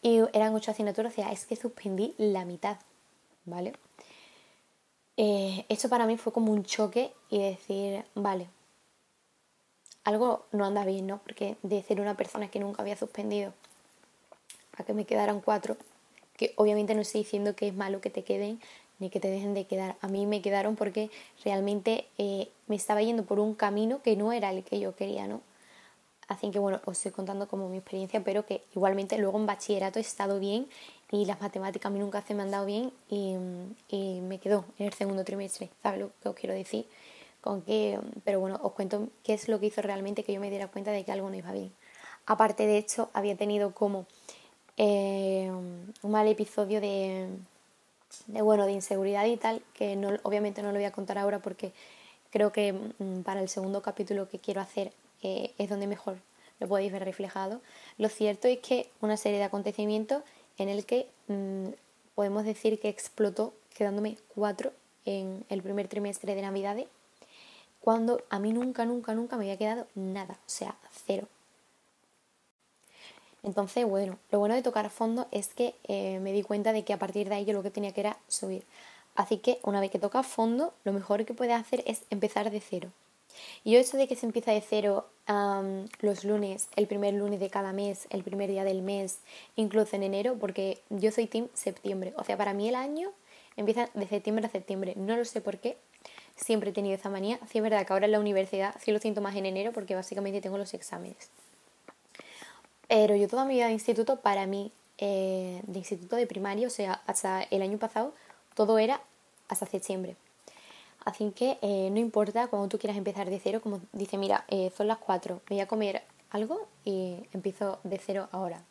Y 0.00 0.20
eran 0.32 0.54
ocho 0.54 0.70
asignaturas, 0.70 1.12
o 1.12 1.16
sea, 1.16 1.32
es 1.32 1.44
que 1.44 1.56
suspendí 1.56 2.14
la 2.18 2.44
mitad, 2.44 2.78
¿vale? 3.44 3.72
Eh, 5.16 5.66
esto 5.68 5.88
para 5.88 6.06
mí 6.06 6.16
fue 6.16 6.32
como 6.32 6.52
un 6.52 6.64
choque 6.64 7.12
y 7.28 7.42
decir, 7.42 8.04
vale, 8.14 8.48
algo 10.04 10.46
no 10.52 10.64
anda 10.64 10.84
bien, 10.84 11.08
¿no? 11.08 11.18
Porque 11.18 11.56
de 11.64 11.82
ser 11.82 12.00
una 12.00 12.16
persona 12.16 12.48
que 12.48 12.60
nunca 12.60 12.82
había 12.82 12.96
suspendido 12.96 13.52
a 14.76 14.84
que 14.84 14.94
me 14.94 15.04
quedaran 15.04 15.40
cuatro, 15.40 15.76
que 16.36 16.52
obviamente 16.56 16.94
no 16.94 17.00
estoy 17.00 17.22
diciendo 17.22 17.56
que 17.56 17.66
es 17.66 17.74
malo 17.74 18.00
que 18.00 18.10
te 18.10 18.22
queden, 18.22 18.60
ni 18.98 19.10
que 19.10 19.20
te 19.20 19.28
dejen 19.28 19.54
de 19.54 19.66
quedar. 19.66 19.96
A 20.00 20.08
mí 20.08 20.26
me 20.26 20.42
quedaron 20.42 20.76
porque 20.76 21.10
realmente 21.44 22.06
eh, 22.18 22.48
me 22.66 22.76
estaba 22.76 23.02
yendo 23.02 23.24
por 23.24 23.38
un 23.38 23.54
camino 23.54 24.02
que 24.02 24.16
no 24.16 24.32
era 24.32 24.50
el 24.50 24.64
que 24.64 24.80
yo 24.80 24.94
quería, 24.94 25.26
¿no? 25.26 25.40
Así 26.28 26.50
que 26.50 26.58
bueno, 26.58 26.80
os 26.84 26.98
estoy 26.98 27.12
contando 27.12 27.48
como 27.48 27.70
mi 27.70 27.78
experiencia, 27.78 28.22
pero 28.22 28.44
que 28.44 28.62
igualmente 28.74 29.16
luego 29.16 29.38
en 29.38 29.46
bachillerato 29.46 29.98
he 29.98 30.02
estado 30.02 30.38
bien 30.38 30.66
y 31.10 31.24
las 31.24 31.40
matemáticas 31.40 31.86
a 31.86 31.90
mí 31.90 31.98
nunca 31.98 32.20
se 32.20 32.34
me 32.34 32.42
han 32.42 32.50
dado 32.50 32.66
bien 32.66 32.92
y, 33.08 33.34
y 33.88 34.20
me 34.20 34.38
quedó 34.38 34.66
en 34.78 34.86
el 34.86 34.92
segundo 34.92 35.24
trimestre, 35.24 35.70
¿sabes 35.82 36.00
lo 36.00 36.10
que 36.22 36.28
os 36.28 36.34
quiero 36.34 36.54
decir? 36.54 36.86
Con 37.40 37.62
que, 37.62 37.98
pero 38.24 38.40
bueno, 38.40 38.60
os 38.62 38.72
cuento 38.72 39.08
qué 39.24 39.32
es 39.32 39.48
lo 39.48 39.58
que 39.58 39.66
hizo 39.66 39.80
realmente 39.80 40.22
que 40.22 40.34
yo 40.34 40.40
me 40.40 40.50
diera 40.50 40.68
cuenta 40.68 40.90
de 40.90 41.02
que 41.04 41.12
algo 41.12 41.30
no 41.30 41.36
iba 41.36 41.50
bien. 41.52 41.72
Aparte 42.26 42.66
de 42.66 42.76
hecho, 42.76 43.08
había 43.14 43.36
tenido 43.36 43.72
como 43.72 44.04
eh, 44.76 45.50
un 45.50 46.10
mal 46.10 46.28
episodio 46.28 46.78
de, 46.82 47.26
de 48.26 48.42
bueno, 48.42 48.66
de 48.66 48.72
inseguridad 48.72 49.26
y 49.26 49.36
tal, 49.36 49.62
que 49.74 49.96
no, 49.96 50.16
obviamente 50.22 50.62
no 50.62 50.68
lo 50.68 50.74
voy 50.74 50.84
a 50.84 50.92
contar 50.92 51.18
ahora 51.18 51.38
porque 51.40 51.72
creo 52.30 52.52
que 52.52 52.72
mm, 52.72 53.22
para 53.22 53.40
el 53.40 53.48
segundo 53.48 53.82
capítulo 53.82 54.28
que 54.28 54.38
quiero 54.38 54.60
hacer 54.60 54.92
eh, 55.22 55.52
es 55.58 55.68
donde 55.68 55.86
mejor 55.86 56.18
lo 56.60 56.68
podéis 56.68 56.92
ver 56.92 57.04
reflejado. 57.04 57.60
Lo 57.98 58.08
cierto 58.08 58.48
es 58.48 58.58
que 58.58 58.90
una 59.00 59.16
serie 59.16 59.38
de 59.38 59.44
acontecimientos 59.44 60.22
en 60.58 60.68
el 60.68 60.84
que 60.84 61.08
mm, 61.28 61.68
podemos 62.14 62.44
decir 62.44 62.80
que 62.80 62.88
explotó 62.88 63.54
quedándome 63.74 64.16
cuatro 64.34 64.72
en 65.04 65.44
el 65.48 65.62
primer 65.62 65.88
trimestre 65.88 66.34
de 66.34 66.42
Navidades, 66.42 66.86
cuando 67.80 68.22
a 68.28 68.38
mí 68.38 68.52
nunca, 68.52 68.84
nunca, 68.84 69.14
nunca 69.14 69.36
me 69.36 69.44
había 69.44 69.56
quedado 69.56 69.86
nada, 69.94 70.34
o 70.34 70.50
sea, 70.50 70.76
cero. 71.06 71.28
Entonces, 73.42 73.86
bueno, 73.86 74.18
lo 74.30 74.38
bueno 74.38 74.54
de 74.54 74.62
tocar 74.62 74.90
fondo 74.90 75.26
es 75.30 75.48
que 75.48 75.74
eh, 75.84 76.18
me 76.20 76.32
di 76.32 76.42
cuenta 76.42 76.72
de 76.72 76.84
que 76.84 76.92
a 76.92 76.98
partir 76.98 77.28
de 77.28 77.36
ahí 77.36 77.44
yo 77.44 77.52
lo 77.52 77.62
que 77.62 77.70
tenía 77.70 77.92
que 77.92 78.00
era 78.00 78.18
subir. 78.28 78.64
Así 79.14 79.38
que 79.38 79.58
una 79.62 79.80
vez 79.80 79.90
que 79.90 79.98
toca 79.98 80.22
fondo, 80.22 80.74
lo 80.84 80.92
mejor 80.92 81.24
que 81.24 81.34
puedes 81.34 81.54
hacer 81.54 81.82
es 81.86 82.02
empezar 82.10 82.50
de 82.50 82.60
cero. 82.60 82.90
Y 83.64 83.72
yo 83.72 83.78
eso 83.78 83.96
de 83.96 84.08
que 84.08 84.16
se 84.16 84.26
empieza 84.26 84.52
de 84.52 84.60
cero 84.60 85.06
los 86.00 86.24
lunes, 86.24 86.68
el 86.76 86.86
primer 86.86 87.14
lunes 87.14 87.38
de 87.38 87.50
cada 87.50 87.72
mes, 87.72 88.06
el 88.10 88.22
primer 88.22 88.48
día 88.48 88.64
del 88.64 88.80
mes, 88.80 89.18
incluso 89.56 89.94
en 89.96 90.02
enero, 90.02 90.36
porque 90.38 90.80
yo 90.88 91.10
soy 91.12 91.26
team 91.26 91.48
septiembre. 91.52 92.14
O 92.16 92.24
sea, 92.24 92.36
para 92.36 92.54
mí 92.54 92.68
el 92.68 92.74
año 92.74 93.10
empieza 93.56 93.90
de 93.92 94.06
septiembre 94.06 94.46
a 94.46 94.50
septiembre. 94.50 94.94
No 94.96 95.16
lo 95.16 95.24
sé 95.24 95.40
por 95.40 95.58
qué. 95.58 95.76
Siempre 96.36 96.70
he 96.70 96.72
tenido 96.72 96.94
esa 96.94 97.10
manía. 97.10 97.38
Sí 97.50 97.58
es 97.58 97.62
verdad 97.62 97.86
que 97.86 97.92
ahora 97.92 98.06
en 98.06 98.12
la 98.12 98.20
universidad 98.20 98.74
sí 98.80 98.90
lo 98.90 99.00
siento 99.00 99.20
más 99.20 99.36
en 99.36 99.46
enero 99.46 99.72
porque 99.72 99.94
básicamente 99.94 100.40
tengo 100.40 100.56
los 100.56 100.72
exámenes. 100.72 101.30
Pero 102.88 103.14
yo 103.14 103.28
toda 103.28 103.44
mi 103.44 103.54
vida 103.54 103.66
de 103.66 103.72
instituto, 103.72 104.16
para 104.20 104.46
mí, 104.46 104.72
eh, 104.98 105.62
de 105.66 105.78
instituto 105.78 106.16
de 106.16 106.26
primaria, 106.26 106.66
o 106.66 106.70
sea, 106.70 107.02
hasta 107.06 107.42
el 107.42 107.62
año 107.62 107.78
pasado, 107.78 108.14
todo 108.54 108.78
era 108.78 109.00
hasta 109.48 109.66
septiembre. 109.66 110.16
Así 111.04 111.30
que 111.30 111.58
eh, 111.62 111.90
no 111.90 112.00
importa 112.00 112.48
cuando 112.48 112.68
tú 112.68 112.78
quieras 112.78 112.96
empezar 112.96 113.30
de 113.30 113.38
cero, 113.38 113.60
como 113.62 113.80
dice, 113.92 114.18
mira, 114.18 114.44
eh, 114.48 114.72
son 114.76 114.88
las 114.88 114.98
cuatro, 114.98 115.40
me 115.48 115.56
voy 115.56 115.60
a 115.60 115.68
comer 115.68 116.02
algo 116.30 116.66
y 116.84 117.16
empiezo 117.32 117.78
de 117.84 117.98
cero 117.98 118.28
ahora. 118.32 118.62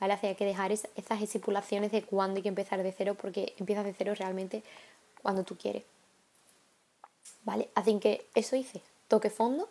¿Vale? 0.00 0.14
Así 0.14 0.26
hay 0.26 0.34
que 0.34 0.44
dejar 0.44 0.70
esas 0.72 1.22
estipulaciones 1.22 1.90
de 1.92 2.02
cuándo 2.02 2.36
hay 2.36 2.42
que 2.42 2.48
empezar 2.48 2.82
de 2.82 2.92
cero 2.92 3.16
porque 3.20 3.54
empiezas 3.58 3.84
de 3.84 3.94
cero 3.94 4.14
realmente 4.16 4.62
cuando 5.22 5.44
tú 5.44 5.56
quieres. 5.56 5.84
¿Vale? 7.44 7.68
Así 7.74 7.98
que 7.98 8.26
eso 8.34 8.54
hice, 8.56 8.82
toque 9.08 9.30
fondo 9.30 9.68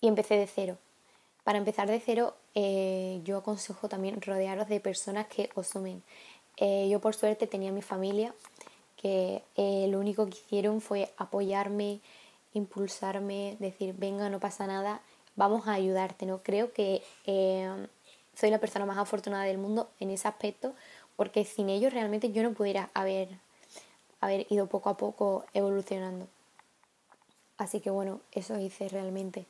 y 0.00 0.08
empecé 0.08 0.36
de 0.36 0.46
cero. 0.46 0.78
Para 1.48 1.56
empezar 1.56 1.88
de 1.88 1.98
cero, 1.98 2.34
eh, 2.54 3.22
yo 3.24 3.38
aconsejo 3.38 3.88
también 3.88 4.20
rodearos 4.20 4.68
de 4.68 4.80
personas 4.80 5.28
que 5.28 5.48
os 5.54 5.68
sumen. 5.68 6.02
Eh, 6.58 6.90
yo 6.90 7.00
por 7.00 7.14
suerte 7.14 7.46
tenía 7.46 7.72
mi 7.72 7.80
familia 7.80 8.34
que 8.98 9.42
eh, 9.56 9.86
lo 9.88 9.98
único 9.98 10.26
que 10.26 10.36
hicieron 10.36 10.82
fue 10.82 11.10
apoyarme, 11.16 12.00
impulsarme, 12.52 13.56
decir, 13.60 13.94
venga, 13.96 14.28
no 14.28 14.40
pasa 14.40 14.66
nada, 14.66 15.00
vamos 15.36 15.66
a 15.68 15.72
ayudarte, 15.72 16.26
¿no? 16.26 16.42
Creo 16.42 16.74
que 16.74 17.00
soy 18.34 18.50
la 18.50 18.58
persona 18.58 18.84
más 18.84 18.98
afortunada 18.98 19.44
del 19.44 19.56
mundo 19.56 19.88
en 20.00 20.10
ese 20.10 20.28
aspecto, 20.28 20.74
porque 21.16 21.46
sin 21.46 21.70
ellos 21.70 21.94
realmente 21.94 22.30
yo 22.30 22.42
no 22.42 22.52
pudiera 22.52 22.90
haber, 22.92 23.30
haber 24.20 24.46
ido 24.50 24.66
poco 24.66 24.90
a 24.90 24.98
poco 24.98 25.46
evolucionando. 25.54 26.28
Así 27.56 27.80
que 27.80 27.88
bueno, 27.88 28.20
eso 28.32 28.58
hice 28.60 28.90
realmente. 28.90 29.46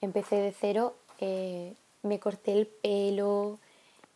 Empecé 0.00 0.34
de 0.34 0.50
cero, 0.52 0.96
eh, 1.18 1.74
me 2.02 2.18
corté 2.18 2.52
el 2.52 2.66
pelo, 2.66 3.58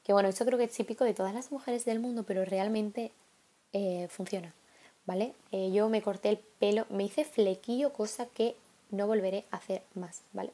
que 0.04 0.12
bueno, 0.12 0.28
eso 0.28 0.44
creo 0.44 0.58
que 0.58 0.64
es 0.64 0.72
típico 0.72 1.04
de 1.04 1.14
todas 1.14 1.34
las 1.34 1.52
mujeres 1.52 1.84
del 1.84 2.00
mundo, 2.00 2.24
pero 2.24 2.44
realmente 2.44 3.12
eh, 3.72 4.08
funciona, 4.10 4.54
¿vale? 5.06 5.34
Eh, 5.50 5.70
yo 5.72 5.88
me 5.88 6.02
corté 6.02 6.30
el 6.30 6.38
pelo, 6.38 6.86
me 6.90 7.04
hice 7.04 7.24
flequillo, 7.24 7.92
cosa 7.92 8.26
que 8.26 8.56
no 8.90 9.06
volveré 9.06 9.44
a 9.50 9.56
hacer 9.56 9.82
más, 9.94 10.22
¿vale? 10.32 10.52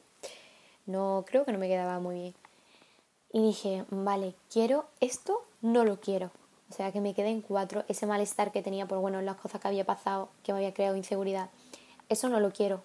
No, 0.85 1.25
creo 1.27 1.45
que 1.45 1.51
no 1.51 1.59
me 1.59 1.67
quedaba 1.67 1.99
muy 1.99 2.15
bien. 2.15 2.35
Y 3.31 3.41
dije, 3.41 3.85
vale, 3.91 4.33
quiero 4.51 4.85
esto, 5.01 5.45
no 5.61 5.85
lo 5.85 5.99
quiero. 5.99 6.31
O 6.71 6.73
sea, 6.73 6.91
que 6.91 7.01
me 7.01 7.13
quede 7.13 7.29
en 7.29 7.41
cuatro. 7.41 7.83
Ese 7.87 8.07
malestar 8.07 8.51
que 8.51 8.63
tenía 8.63 8.87
por, 8.87 8.99
bueno, 8.99 9.21
las 9.21 9.37
cosas 9.37 9.61
que 9.61 9.67
había 9.67 9.85
pasado, 9.85 10.29
que 10.43 10.51
me 10.51 10.59
había 10.59 10.73
creado 10.73 10.95
inseguridad 10.95 11.49
eso 12.09 12.27
no 12.27 12.39
lo 12.39 12.51
quiero, 12.51 12.83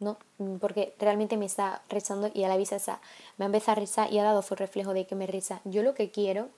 ¿no? 0.00 0.18
Porque 0.60 0.94
realmente 0.98 1.36
me 1.36 1.46
está 1.46 1.82
rezando 1.88 2.30
y 2.32 2.44
a 2.44 2.48
la 2.48 2.56
vista 2.56 2.76
esa 2.76 3.00
me 3.36 3.44
ha 3.44 3.46
empezado 3.46 3.72
a 3.72 3.80
rezar 3.80 4.12
y 4.12 4.18
ha 4.18 4.24
dado 4.24 4.42
su 4.42 4.54
reflejo 4.54 4.94
de 4.94 5.06
que 5.06 5.14
me 5.14 5.26
reza. 5.26 5.60
Yo 5.64 5.82
lo 5.82 5.94
que 5.94 6.10
quiero 6.10 6.48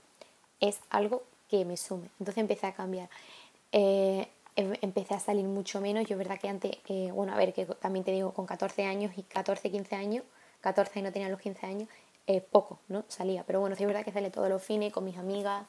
es 0.60 0.80
algo 0.90 1.22
que 1.48 1.64
me 1.64 1.76
sume. 1.76 2.08
Entonces 2.18 2.38
empecé 2.38 2.66
a 2.66 2.74
cambiar. 2.74 3.08
Eh, 3.72 4.28
em, 4.56 4.74
empecé 4.80 5.14
a 5.14 5.20
salir 5.20 5.44
mucho 5.44 5.80
menos. 5.80 6.06
Yo, 6.06 6.16
verdad 6.16 6.38
que 6.40 6.48
antes, 6.48 6.78
eh, 6.88 7.10
bueno, 7.12 7.32
a 7.32 7.36
ver, 7.36 7.52
que 7.52 7.66
también 7.66 8.04
te 8.04 8.12
digo, 8.12 8.32
con 8.32 8.46
14 8.46 8.84
años 8.84 9.12
y 9.16 9.22
14, 9.22 9.70
15 9.70 9.96
años, 9.96 10.24
14 10.60 10.98
y 11.00 11.02
no 11.02 11.12
tenía 11.12 11.28
los 11.28 11.40
15 11.40 11.66
años, 11.66 11.88
eh, 12.26 12.40
poco, 12.40 12.78
¿no? 12.88 13.04
Salía. 13.08 13.44
Pero 13.44 13.60
bueno, 13.60 13.76
sí 13.76 13.82
es 13.82 13.86
verdad 13.86 14.04
que 14.04 14.12
salí 14.12 14.30
todos 14.30 14.48
los 14.48 14.62
fines 14.62 14.92
con 14.92 15.04
mis 15.04 15.16
amigas, 15.18 15.66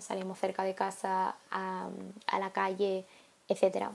salimos 0.00 0.38
cerca 0.38 0.64
de 0.64 0.74
casa, 0.74 1.36
a, 1.50 1.88
a 2.26 2.38
la 2.40 2.50
calle, 2.52 3.06
etcétera 3.48 3.92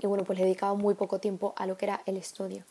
y 0.00 0.06
bueno, 0.06 0.24
pues 0.24 0.38
le 0.38 0.44
dedicaba 0.44 0.74
muy 0.74 0.94
poco 0.94 1.18
tiempo 1.18 1.54
a 1.56 1.66
lo 1.66 1.76
que 1.76 1.86
era 1.86 2.02
el 2.06 2.16
estudio. 2.16 2.64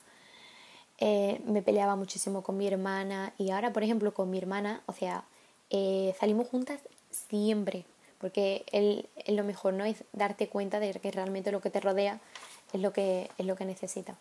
Eh, 1.00 1.41
me 1.46 1.62
peleaba 1.62 1.96
muchísimo 1.96 2.43
con 2.43 2.58
mi 2.58 2.67
hermana 2.67 3.34
y 3.38 3.51
ahora, 3.51 3.74
por 3.74 3.84
ejemplo, 3.84 4.13
con 4.13 4.29
mi 4.29 4.38
hermana, 4.38 4.82
o 4.86 4.93
sea, 4.93 5.24
eh, 5.70 6.15
salimos 6.20 6.48
juntas 6.48 6.79
siempre, 7.10 7.86
porque 8.20 8.63
él, 8.72 9.10
lo 9.27 9.43
mejor, 9.43 9.74
¿no? 9.74 9.86
Es 9.86 10.03
darte 10.13 10.48
cuenta 10.48 10.79
de 10.79 10.93
que 10.93 11.12
realmente 11.12 11.51
lo 11.51 11.62
que 11.62 11.70
te 11.70 11.79
rodea 11.79 12.20
es 12.74 12.82
lo 12.82 12.93
que, 12.93 13.29
es 13.38 13.46
lo 13.46 13.55
que 13.55 13.65
necesita. 13.65 14.15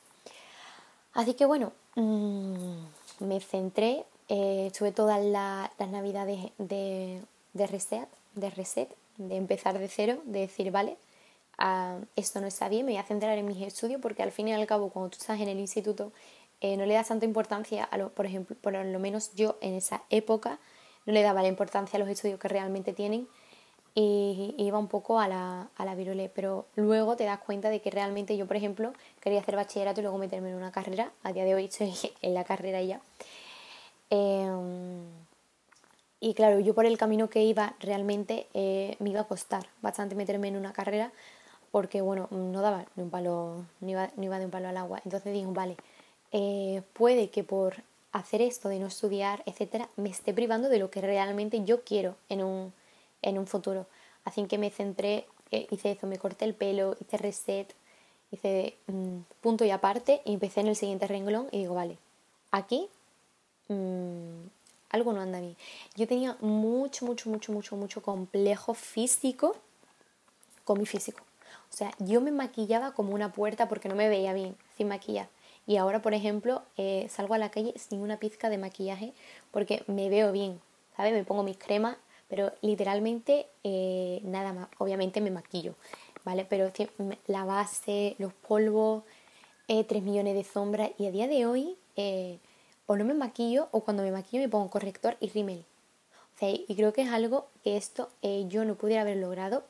Así 1.12 1.34
que 1.34 1.44
bueno, 1.44 1.72
mm, 1.94 2.78
me 3.20 3.40
centré, 3.40 4.04
eh, 4.28 4.72
todas 4.94 5.22
las 5.22 5.90
navidades 5.90 6.50
de, 6.56 7.20
de 7.52 7.66
reset, 7.66 8.08
de 8.34 8.50
reset, 8.50 8.88
de 9.18 9.36
empezar 9.36 9.78
de 9.78 9.88
cero, 9.88 10.18
de 10.24 10.40
decir, 10.40 10.70
vale, 10.70 10.96
esto 12.16 12.40
no 12.40 12.46
está 12.46 12.68
bien, 12.68 12.86
me 12.86 12.92
voy 12.92 13.00
a 13.00 13.04
centrar 13.04 13.38
en 13.38 13.46
mis 13.46 13.60
estudios 13.62 14.00
porque 14.00 14.22
al 14.22 14.32
fin 14.32 14.48
y 14.48 14.52
al 14.52 14.66
cabo 14.66 14.90
cuando 14.90 15.10
tú 15.10 15.18
estás 15.20 15.40
en 15.40 15.48
el 15.48 15.58
instituto 15.58 16.12
eh, 16.60 16.76
no 16.76 16.86
le 16.86 16.94
das 16.94 17.08
tanta 17.08 17.24
importancia 17.24 17.84
a 17.84 17.98
lo, 17.98 18.10
por 18.10 18.26
ejemplo, 18.26 18.56
por 18.60 18.72
lo 18.72 18.98
menos 18.98 19.34
yo 19.34 19.58
en 19.60 19.74
esa 19.74 20.02
época 20.10 20.58
no 21.06 21.12
le 21.12 21.22
daba 21.22 21.42
la 21.42 21.48
importancia 21.48 21.96
a 21.96 22.00
los 22.00 22.08
estudios 22.08 22.38
que 22.38 22.48
realmente 22.48 22.92
tienen 22.92 23.28
y, 23.94 24.54
iba 24.58 24.78
un 24.78 24.88
poco 24.88 25.20
a 25.20 25.28
la, 25.28 25.68
a 25.76 25.84
la 25.84 25.94
virule, 25.94 26.30
pero 26.34 26.66
luego 26.76 27.16
te 27.16 27.24
das 27.24 27.40
cuenta 27.40 27.68
de 27.68 27.80
que 27.80 27.90
realmente 27.90 28.36
yo, 28.36 28.46
por 28.46 28.56
ejemplo, 28.56 28.92
quería 29.20 29.40
hacer 29.40 29.56
bachillerato 29.56 30.00
y 30.00 30.02
luego 30.02 30.18
meterme 30.18 30.50
en 30.50 30.56
una 30.56 30.72
carrera, 30.72 31.12
a 31.22 31.32
día 31.32 31.44
de 31.44 31.54
hoy 31.54 31.64
estoy 31.66 31.92
en 32.22 32.34
la 32.34 32.44
carrera 32.44 32.80
ya. 32.82 33.00
Em, 34.10 35.04
y 36.20 36.34
claro, 36.34 36.60
yo 36.60 36.74
por 36.74 36.86
el 36.86 36.96
camino 36.98 37.28
que 37.28 37.42
iba 37.42 37.74
realmente 37.80 38.46
eh, 38.54 38.96
me 39.00 39.10
iba 39.10 39.22
a 39.22 39.24
costar 39.24 39.66
bastante 39.80 40.14
meterme 40.14 40.48
en 40.48 40.56
una 40.56 40.72
carrera 40.72 41.10
porque 41.72 42.02
bueno, 42.02 42.28
no 42.30 42.60
daba 42.60 42.84
ni 42.94 43.02
un 43.02 43.10
palo, 43.10 43.64
ni 43.80 43.92
iba, 43.92 44.10
iba 44.20 44.38
de 44.38 44.44
un 44.44 44.50
palo 44.50 44.68
al 44.68 44.76
agua. 44.76 45.00
Entonces 45.04 45.32
digo, 45.32 45.52
vale, 45.52 45.76
eh, 46.30 46.82
puede 46.92 47.30
que 47.30 47.42
por 47.42 47.82
hacer 48.12 48.42
esto 48.42 48.68
de 48.68 48.78
no 48.78 48.86
estudiar, 48.86 49.42
etcétera, 49.46 49.88
me 49.96 50.10
esté 50.10 50.34
privando 50.34 50.68
de 50.68 50.78
lo 50.78 50.90
que 50.90 51.00
realmente 51.00 51.64
yo 51.64 51.82
quiero 51.82 52.14
en 52.28 52.44
un, 52.44 52.72
en 53.22 53.38
un 53.38 53.46
futuro. 53.46 53.86
Así 54.24 54.44
que 54.46 54.58
me 54.58 54.70
centré, 54.70 55.26
eh, 55.50 55.66
hice 55.70 55.92
eso, 55.92 56.06
me 56.06 56.18
corté 56.18 56.44
el 56.44 56.54
pelo, 56.54 56.94
hice 57.00 57.16
reset, 57.16 57.74
hice 58.30 58.76
mm, 58.86 59.20
punto 59.40 59.64
y 59.64 59.70
aparte 59.70 60.20
y 60.26 60.34
empecé 60.34 60.60
en 60.60 60.68
el 60.68 60.76
siguiente 60.76 61.06
renglón 61.06 61.48
y 61.52 61.58
digo, 61.60 61.74
vale, 61.74 61.96
aquí 62.50 62.86
mm, 63.68 64.44
algo 64.90 65.14
no 65.14 65.22
anda 65.22 65.40
bien. 65.40 65.56
Yo 65.96 66.06
tenía 66.06 66.36
mucho, 66.40 67.06
mucho, 67.06 67.30
mucho, 67.30 67.50
mucho, 67.50 67.76
mucho 67.76 68.02
complejo 68.02 68.74
físico 68.74 69.56
con 70.64 70.78
mi 70.78 70.84
físico. 70.84 71.24
O 71.72 71.76
sea, 71.76 71.92
yo 71.98 72.20
me 72.20 72.32
maquillaba 72.32 72.92
como 72.92 73.14
una 73.14 73.32
puerta 73.32 73.66
porque 73.66 73.88
no 73.88 73.94
me 73.94 74.08
veía 74.08 74.34
bien 74.34 74.56
sin 74.76 74.88
maquillar. 74.88 75.28
Y 75.66 75.78
ahora, 75.78 76.02
por 76.02 76.12
ejemplo, 76.12 76.62
eh, 76.76 77.06
salgo 77.08 77.32
a 77.32 77.38
la 77.38 77.50
calle 77.50 77.72
sin 77.78 78.00
una 78.00 78.18
pizca 78.18 78.50
de 78.50 78.58
maquillaje 78.58 79.14
porque 79.50 79.82
me 79.86 80.10
veo 80.10 80.32
bien, 80.32 80.60
¿sabes? 80.96 81.14
Me 81.14 81.24
pongo 81.24 81.42
mis 81.42 81.56
cremas, 81.56 81.96
pero 82.28 82.52
literalmente 82.60 83.46
eh, 83.64 84.20
nada 84.24 84.52
más. 84.52 84.68
Obviamente 84.78 85.22
me 85.22 85.30
maquillo, 85.30 85.74
¿vale? 86.24 86.44
Pero 86.44 86.70
la 87.26 87.44
base, 87.44 88.16
los 88.18 88.34
polvos, 88.34 89.04
eh, 89.68 89.84
3 89.84 90.02
millones 90.02 90.34
de 90.34 90.44
sombras 90.44 90.90
y 90.98 91.06
a 91.06 91.10
día 91.10 91.26
de 91.26 91.46
hoy 91.46 91.76
eh, 91.96 92.38
o 92.86 92.96
no 92.96 93.04
me 93.04 93.14
maquillo 93.14 93.68
o 93.70 93.80
cuando 93.80 94.02
me 94.02 94.12
maquillo 94.12 94.42
me 94.42 94.48
pongo 94.50 94.68
corrector 94.68 95.16
y 95.20 95.30
rímel. 95.30 95.64
O 96.34 96.38
sea, 96.38 96.50
y 96.50 96.74
creo 96.74 96.92
que 96.92 97.02
es 97.02 97.10
algo 97.10 97.48
que 97.62 97.76
esto 97.76 98.08
yo 98.48 98.64
no 98.64 98.74
pudiera 98.74 99.02
haber 99.02 99.18
logrado 99.18 99.64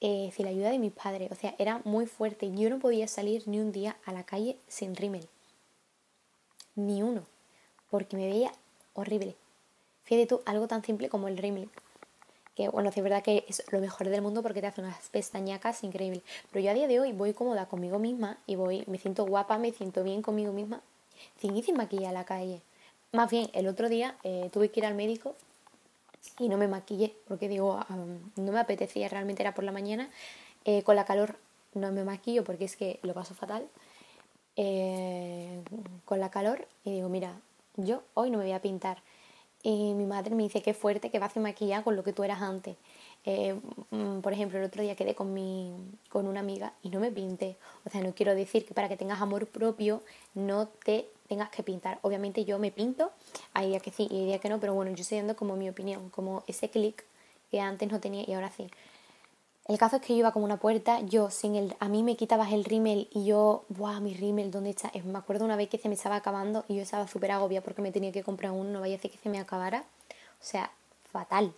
eh, 0.00 0.30
sin 0.34 0.46
la 0.46 0.50
ayuda 0.50 0.70
de 0.70 0.78
mis 0.78 0.92
padres. 0.92 1.30
O 1.30 1.34
sea, 1.34 1.54
era 1.58 1.80
muy 1.84 2.06
fuerte. 2.06 2.50
Yo 2.54 2.70
no 2.70 2.78
podía 2.78 3.06
salir 3.06 3.46
ni 3.46 3.60
un 3.60 3.72
día 3.72 3.96
a 4.04 4.12
la 4.12 4.24
calle 4.24 4.56
sin 4.68 4.96
rímel. 4.96 5.28
Ni 6.74 7.02
uno. 7.02 7.24
Porque 7.90 8.16
me 8.16 8.26
veía 8.26 8.52
horrible. 8.94 9.36
Fíjate 10.04 10.26
tú, 10.26 10.42
algo 10.46 10.66
tan 10.68 10.82
simple 10.82 11.08
como 11.08 11.28
el 11.28 11.36
rímel. 11.36 11.68
Que 12.56 12.68
bueno, 12.68 12.90
es 12.90 13.02
verdad 13.02 13.22
que 13.22 13.44
es 13.48 13.62
lo 13.70 13.80
mejor 13.80 14.08
del 14.08 14.22
mundo 14.22 14.42
porque 14.42 14.60
te 14.60 14.66
hace 14.66 14.80
unas 14.80 15.08
pestañacas 15.10 15.84
increíbles. 15.84 16.22
Pero 16.50 16.64
yo 16.64 16.70
a 16.70 16.74
día 16.74 16.88
de 16.88 17.00
hoy 17.00 17.12
voy 17.12 17.32
cómoda 17.32 17.66
conmigo 17.66 17.98
misma 17.98 18.38
y 18.46 18.56
voy, 18.56 18.84
me 18.86 18.98
siento 18.98 19.24
guapa, 19.24 19.58
me 19.58 19.72
siento 19.72 20.02
bien 20.02 20.22
conmigo 20.22 20.52
misma, 20.52 20.82
sin 21.40 21.56
ir 21.56 21.64
sin 21.64 21.76
maquillaje 21.76 22.08
a 22.08 22.12
la 22.12 22.24
calle. 22.24 22.60
Más 23.12 23.30
bien, 23.30 23.50
el 23.52 23.66
otro 23.66 23.88
día 23.88 24.16
eh, 24.24 24.50
tuve 24.52 24.70
que 24.70 24.80
ir 24.80 24.86
al 24.86 24.94
médico 24.94 25.36
y 26.38 26.48
no 26.48 26.56
me 26.56 26.68
maquillé 26.68 27.14
porque 27.28 27.48
digo, 27.48 27.80
no 28.36 28.52
me 28.52 28.60
apetecía, 28.60 29.08
realmente 29.08 29.42
era 29.42 29.54
por 29.54 29.64
la 29.64 29.72
mañana. 29.72 30.08
Eh, 30.64 30.82
con 30.82 30.96
la 30.96 31.04
calor 31.04 31.36
no 31.74 31.90
me 31.92 32.04
maquillo 32.04 32.44
porque 32.44 32.64
es 32.64 32.76
que 32.76 32.98
lo 33.02 33.14
paso 33.14 33.34
fatal. 33.34 33.68
Eh, 34.56 35.62
con 36.04 36.20
la 36.20 36.30
calor 36.30 36.66
y 36.84 36.92
digo, 36.92 37.08
mira, 37.08 37.40
yo 37.76 38.02
hoy 38.14 38.30
no 38.30 38.38
me 38.38 38.44
voy 38.44 38.52
a 38.52 38.62
pintar. 38.62 38.98
Y 39.62 39.94
mi 39.94 40.06
madre 40.06 40.34
me 40.34 40.42
dice, 40.42 40.62
qué 40.62 40.74
fuerte 40.74 41.10
que 41.10 41.18
vas 41.18 41.36
a 41.36 41.40
maquillar 41.40 41.84
con 41.84 41.96
lo 41.96 42.02
que 42.02 42.12
tú 42.12 42.24
eras 42.24 42.40
antes. 42.42 42.76
Eh, 43.24 43.54
mm, 43.90 44.20
por 44.20 44.32
ejemplo, 44.32 44.58
el 44.58 44.64
otro 44.64 44.82
día 44.82 44.96
quedé 44.96 45.14
con, 45.14 45.34
mi, 45.34 45.72
con 46.08 46.26
una 46.26 46.40
amiga 46.40 46.72
y 46.82 46.90
no 46.90 47.00
me 47.00 47.10
pinté. 47.10 47.56
O 47.84 47.90
sea, 47.90 48.00
no 48.02 48.14
quiero 48.14 48.34
decir 48.34 48.64
que 48.64 48.74
para 48.74 48.88
que 48.88 48.96
tengas 48.96 49.20
amor 49.20 49.46
propio 49.46 50.02
no 50.34 50.68
te 50.68 51.08
tengas 51.28 51.50
que 51.50 51.62
pintar. 51.62 51.98
Obviamente 52.02 52.44
yo 52.44 52.58
me 52.58 52.70
pinto, 52.70 53.12
hay 53.54 53.68
días 53.68 53.82
que 53.82 53.90
sí 53.90 54.08
y 54.10 54.32
hay 54.32 54.38
que 54.38 54.48
no, 54.48 54.58
pero 54.58 54.74
bueno, 54.74 54.90
yo 54.92 55.02
estoy 55.02 55.18
dando 55.18 55.36
como 55.36 55.56
mi 55.56 55.68
opinión, 55.68 56.10
como 56.10 56.42
ese 56.46 56.70
clic 56.70 57.04
que 57.50 57.60
antes 57.60 57.90
no 57.90 58.00
tenía 58.00 58.24
y 58.28 58.32
ahora 58.32 58.50
sí. 58.50 58.68
El 59.66 59.78
caso 59.78 59.96
es 59.96 60.02
que 60.02 60.14
yo 60.14 60.20
iba 60.20 60.32
como 60.32 60.44
una 60.44 60.56
puerta, 60.56 61.00
yo 61.00 61.30
sin 61.30 61.54
el, 61.54 61.76
a 61.78 61.88
mí 61.88 62.02
me 62.02 62.16
quitabas 62.16 62.52
el 62.52 62.64
rímel 62.64 63.08
y 63.12 63.26
yo, 63.26 63.64
¡buah, 63.68 64.00
mi 64.00 64.14
rímel, 64.14 64.50
¿dónde 64.50 64.70
está? 64.70 64.90
Me 65.04 65.18
acuerdo 65.18 65.44
una 65.44 65.54
vez 65.54 65.68
que 65.68 65.78
se 65.78 65.88
me 65.88 65.94
estaba 65.94 66.16
acabando 66.16 66.64
y 66.66 66.76
yo 66.76 66.82
estaba 66.82 67.06
súper 67.06 67.30
agobia 67.30 67.62
porque 67.62 67.80
me 67.80 67.92
tenía 67.92 68.10
que 68.10 68.24
comprar 68.24 68.50
uno, 68.50 68.70
no 68.70 68.80
vaya 68.80 68.96
a 68.96 68.98
ser 68.98 69.12
que 69.12 69.18
se 69.18 69.28
me 69.28 69.38
acabara. 69.38 69.84
O 70.40 70.44
sea, 70.44 70.72
fatal. 71.12 71.54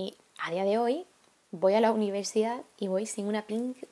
Y 0.00 0.16
a 0.38 0.50
día 0.50 0.64
de 0.64 0.78
hoy 0.78 1.04
voy 1.50 1.74
a 1.74 1.80
la 1.80 1.92
universidad 1.92 2.62
y 2.78 2.88
voy 2.88 3.04
sin 3.04 3.26
una 3.26 3.44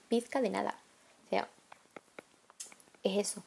pizca 0.08 0.40
de 0.40 0.48
nada. 0.48 0.78
O 1.26 1.28
sea, 1.28 1.48
es 3.02 3.18
eso. 3.18 3.42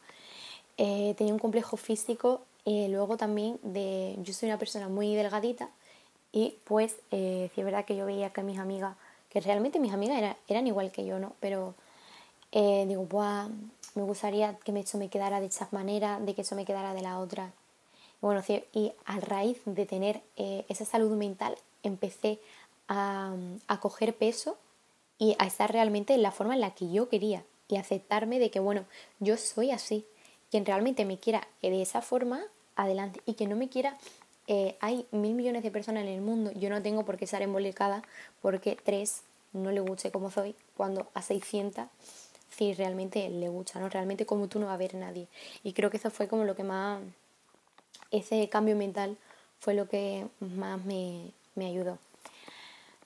Eh, 0.77 1.15
tenía 1.17 1.33
un 1.33 1.39
complejo 1.39 1.75
físico, 1.75 2.41
eh, 2.65 2.87
luego 2.89 3.17
también 3.17 3.59
de, 3.63 4.15
yo 4.19 4.33
soy 4.33 4.49
una 4.49 4.59
persona 4.59 4.89
muy 4.89 5.15
delgadita 5.15 5.69
y 6.31 6.57
pues 6.65 6.97
eh, 7.09 7.49
sí 7.55 7.61
es 7.61 7.65
verdad 7.65 7.83
que 7.85 7.95
yo 7.95 8.05
veía 8.05 8.29
que 8.29 8.43
mis 8.43 8.59
amigas, 8.59 8.95
que 9.29 9.41
realmente 9.41 9.79
mis 9.79 9.93
amigas 9.93 10.35
eran 10.47 10.67
igual 10.67 10.91
que 10.91 11.03
yo, 11.03 11.17
¿no? 11.17 11.33
Pero 11.39 11.73
digo, 12.51 13.05
Buah, 13.05 13.47
me 13.95 14.03
gustaría 14.03 14.55
que 14.57 14.77
eso 14.77 14.99
me 14.99 15.09
quedara 15.09 15.39
de 15.39 15.47
esa 15.47 15.67
manera, 15.71 16.19
de 16.19 16.35
que 16.35 16.41
eso 16.41 16.55
me 16.55 16.65
quedara 16.65 16.93
de 16.93 17.01
la 17.01 17.17
otra. 17.17 17.53
Bueno, 18.21 18.43
y 18.73 18.91
a 19.05 19.19
raíz 19.19 19.59
de 19.65 19.85
tener 19.87 20.21
esa 20.35 20.85
salud 20.85 21.15
mental 21.15 21.55
empecé 21.83 22.39
a, 22.87 23.33
a 23.67 23.79
coger 23.79 24.15
peso, 24.15 24.57
y 25.21 25.35
a 25.37 25.45
estar 25.45 25.71
realmente 25.71 26.15
en 26.15 26.23
la 26.23 26.31
forma 26.31 26.55
en 26.55 26.61
la 26.61 26.73
que 26.73 26.91
yo 26.91 27.07
quería 27.07 27.43
y 27.67 27.75
aceptarme 27.75 28.39
de 28.39 28.49
que, 28.49 28.59
bueno, 28.59 28.85
yo 29.19 29.37
soy 29.37 29.69
así. 29.69 30.03
Quien 30.49 30.65
realmente 30.65 31.05
me 31.05 31.19
quiera 31.19 31.47
de 31.61 31.79
esa 31.79 32.01
forma, 32.01 32.41
adelante. 32.75 33.21
Y 33.27 33.35
que 33.35 33.45
no 33.45 33.55
me 33.55 33.69
quiera, 33.69 33.99
eh, 34.47 34.77
hay 34.79 35.05
mil 35.11 35.35
millones 35.35 35.61
de 35.61 35.69
personas 35.69 36.01
en 36.05 36.09
el 36.09 36.21
mundo. 36.21 36.51
Yo 36.53 36.71
no 36.71 36.81
tengo 36.81 37.05
por 37.05 37.17
qué 37.17 37.25
estar 37.25 37.43
embolicada 37.43 38.01
porque 38.41 38.75
tres 38.83 39.21
no 39.53 39.71
le 39.71 39.81
guste 39.81 40.09
como 40.09 40.31
soy, 40.31 40.55
cuando 40.75 41.07
a 41.13 41.21
600 41.21 41.85
sí 42.49 42.73
realmente 42.73 43.29
le 43.29 43.47
gusta, 43.47 43.79
¿no? 43.79 43.89
Realmente 43.89 44.25
como 44.25 44.47
tú 44.47 44.57
no 44.57 44.65
va 44.65 44.71
a 44.71 44.75
haber 44.75 44.95
nadie. 44.95 45.27
Y 45.63 45.73
creo 45.73 45.91
que 45.91 45.97
eso 45.97 46.09
fue 46.09 46.27
como 46.27 46.45
lo 46.45 46.55
que 46.55 46.63
más, 46.63 46.99
ese 48.09 48.49
cambio 48.49 48.75
mental 48.75 49.17
fue 49.59 49.75
lo 49.75 49.87
que 49.87 50.25
más 50.39 50.83
me, 50.83 51.31
me 51.55 51.65
ayudó. 51.65 51.97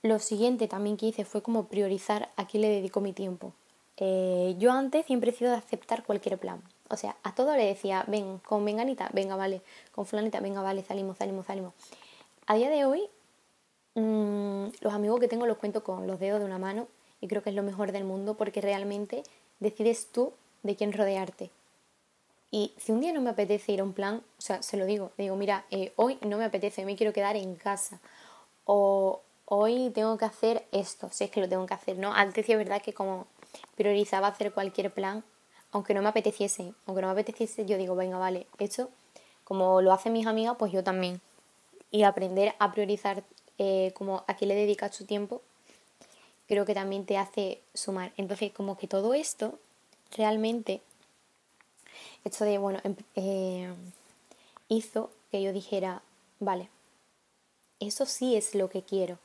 Lo 0.02 0.18
siguiente 0.18 0.68
también 0.68 0.96
que 0.96 1.06
hice 1.06 1.24
fue 1.24 1.42
como 1.42 1.66
priorizar 1.66 2.30
a 2.36 2.46
quién 2.46 2.62
le 2.62 2.68
dedico 2.68 3.00
mi 3.00 3.12
tiempo. 3.12 3.52
Eh, 3.96 4.54
yo 4.58 4.72
antes 4.72 5.06
siempre 5.06 5.30
he 5.30 5.34
sido 5.34 5.50
de 5.50 5.56
aceptar 5.56 6.04
cualquier 6.04 6.38
plan. 6.38 6.62
O 6.88 6.96
sea, 6.96 7.16
a 7.22 7.34
todo 7.34 7.56
le 7.56 7.64
decía, 7.64 8.04
ven, 8.06 8.38
con 8.38 8.64
venganita, 8.64 9.10
venga, 9.12 9.36
vale, 9.36 9.62
con 9.92 10.06
fulanita, 10.06 10.40
venga, 10.40 10.62
vale, 10.62 10.84
salimos, 10.84 11.16
salimos, 11.16 11.46
salimos. 11.46 11.74
A 12.46 12.54
día 12.54 12.70
de 12.70 12.84
hoy, 12.84 13.08
mmm, 13.94 14.66
los 14.80 14.92
amigos 14.92 15.18
que 15.18 15.28
tengo 15.28 15.46
los 15.46 15.58
cuento 15.58 15.82
con 15.82 16.06
los 16.06 16.20
dedos 16.20 16.38
de 16.38 16.46
una 16.46 16.58
mano 16.58 16.86
y 17.20 17.28
creo 17.28 17.42
que 17.42 17.50
es 17.50 17.56
lo 17.56 17.62
mejor 17.62 17.90
del 17.90 18.04
mundo 18.04 18.36
porque 18.36 18.60
realmente 18.60 19.22
decides 19.58 20.08
tú 20.12 20.32
de 20.62 20.76
quién 20.76 20.92
rodearte. 20.92 21.50
Y 22.50 22.72
si 22.76 22.92
un 22.92 23.00
día 23.00 23.12
no 23.12 23.20
me 23.20 23.30
apetece 23.30 23.72
ir 23.72 23.80
a 23.80 23.84
un 23.84 23.92
plan, 23.92 24.22
o 24.38 24.40
sea, 24.40 24.62
se 24.62 24.76
lo 24.76 24.86
digo, 24.86 25.10
digo, 25.18 25.34
mira, 25.36 25.64
eh, 25.70 25.92
hoy 25.96 26.18
no 26.22 26.38
me 26.38 26.44
apetece, 26.44 26.84
me 26.84 26.96
quiero 26.96 27.12
quedar 27.12 27.36
en 27.36 27.56
casa. 27.56 28.00
O 28.66 29.22
hoy 29.46 29.90
tengo 29.94 30.18
que 30.18 30.24
hacer 30.24 30.66
esto, 30.72 31.08
si 31.10 31.24
es 31.24 31.30
que 31.30 31.40
lo 31.40 31.48
tengo 31.48 31.64
que 31.66 31.74
hacer, 31.74 31.96
¿no? 31.98 32.12
Antes 32.12 32.46
sí 32.46 32.52
es 32.52 32.58
verdad 32.58 32.82
que 32.82 32.92
como 32.92 33.26
priorizaba 33.76 34.28
hacer 34.28 34.52
cualquier 34.52 34.92
plan, 34.92 35.24
aunque 35.72 35.94
no 35.94 36.02
me 36.02 36.08
apeteciese, 36.08 36.74
aunque 36.86 37.00
no 37.00 37.08
me 37.08 37.12
apeteciese, 37.12 37.64
yo 37.64 37.78
digo, 37.78 37.94
venga, 37.96 38.18
vale, 38.18 38.46
esto, 38.58 38.90
como 39.44 39.80
lo 39.80 39.92
hacen 39.92 40.12
mis 40.12 40.26
amigas, 40.26 40.56
pues 40.58 40.72
yo 40.72 40.82
también. 40.82 41.20
Y 41.90 42.02
aprender 42.02 42.54
a 42.58 42.72
priorizar 42.72 43.22
eh, 43.58 43.92
como 43.94 44.24
a 44.26 44.36
qué 44.36 44.46
le 44.46 44.54
dedicas 44.54 44.96
tu 44.96 45.04
tiempo, 45.04 45.42
creo 46.48 46.64
que 46.64 46.74
también 46.74 47.06
te 47.06 47.16
hace 47.16 47.60
sumar. 47.74 48.12
Entonces, 48.16 48.52
como 48.52 48.76
que 48.76 48.88
todo 48.88 49.14
esto, 49.14 49.58
realmente, 50.16 50.82
esto 52.24 52.44
de, 52.44 52.58
bueno, 52.58 52.80
em, 52.84 52.96
eh, 53.14 53.72
hizo 54.68 55.10
que 55.30 55.42
yo 55.42 55.52
dijera, 55.52 56.02
vale, 56.40 56.68
eso 57.80 58.06
sí 58.06 58.36
es 58.36 58.54
lo 58.54 58.68
que 58.68 58.82
quiero. 58.82 59.18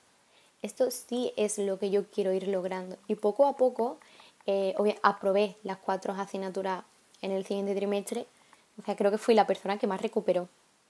Esto 0.61 0.91
sí 0.91 1.33
es 1.37 1.57
lo 1.57 1.79
que 1.79 1.89
yo 1.89 2.05
quiero 2.07 2.33
ir 2.33 2.47
logrando. 2.47 2.97
Y 3.07 3.15
poco 3.15 3.47
a 3.47 3.57
poco 3.57 3.97
eh, 4.45 4.75
aprobé 5.01 5.55
las 5.63 5.77
cuatro 5.77 6.13
asignaturas 6.13 6.83
en 7.21 7.31
el 7.31 7.45
siguiente 7.45 7.75
trimestre. 7.75 8.25
O 8.79 8.85
sea, 8.85 8.95
creo 8.95 9.11
que 9.11 9.17
fui 9.17 9.33
la 9.33 9.47
persona 9.47 9.77
que 9.77 9.87
más 9.87 10.01
recuperó 10.01 10.47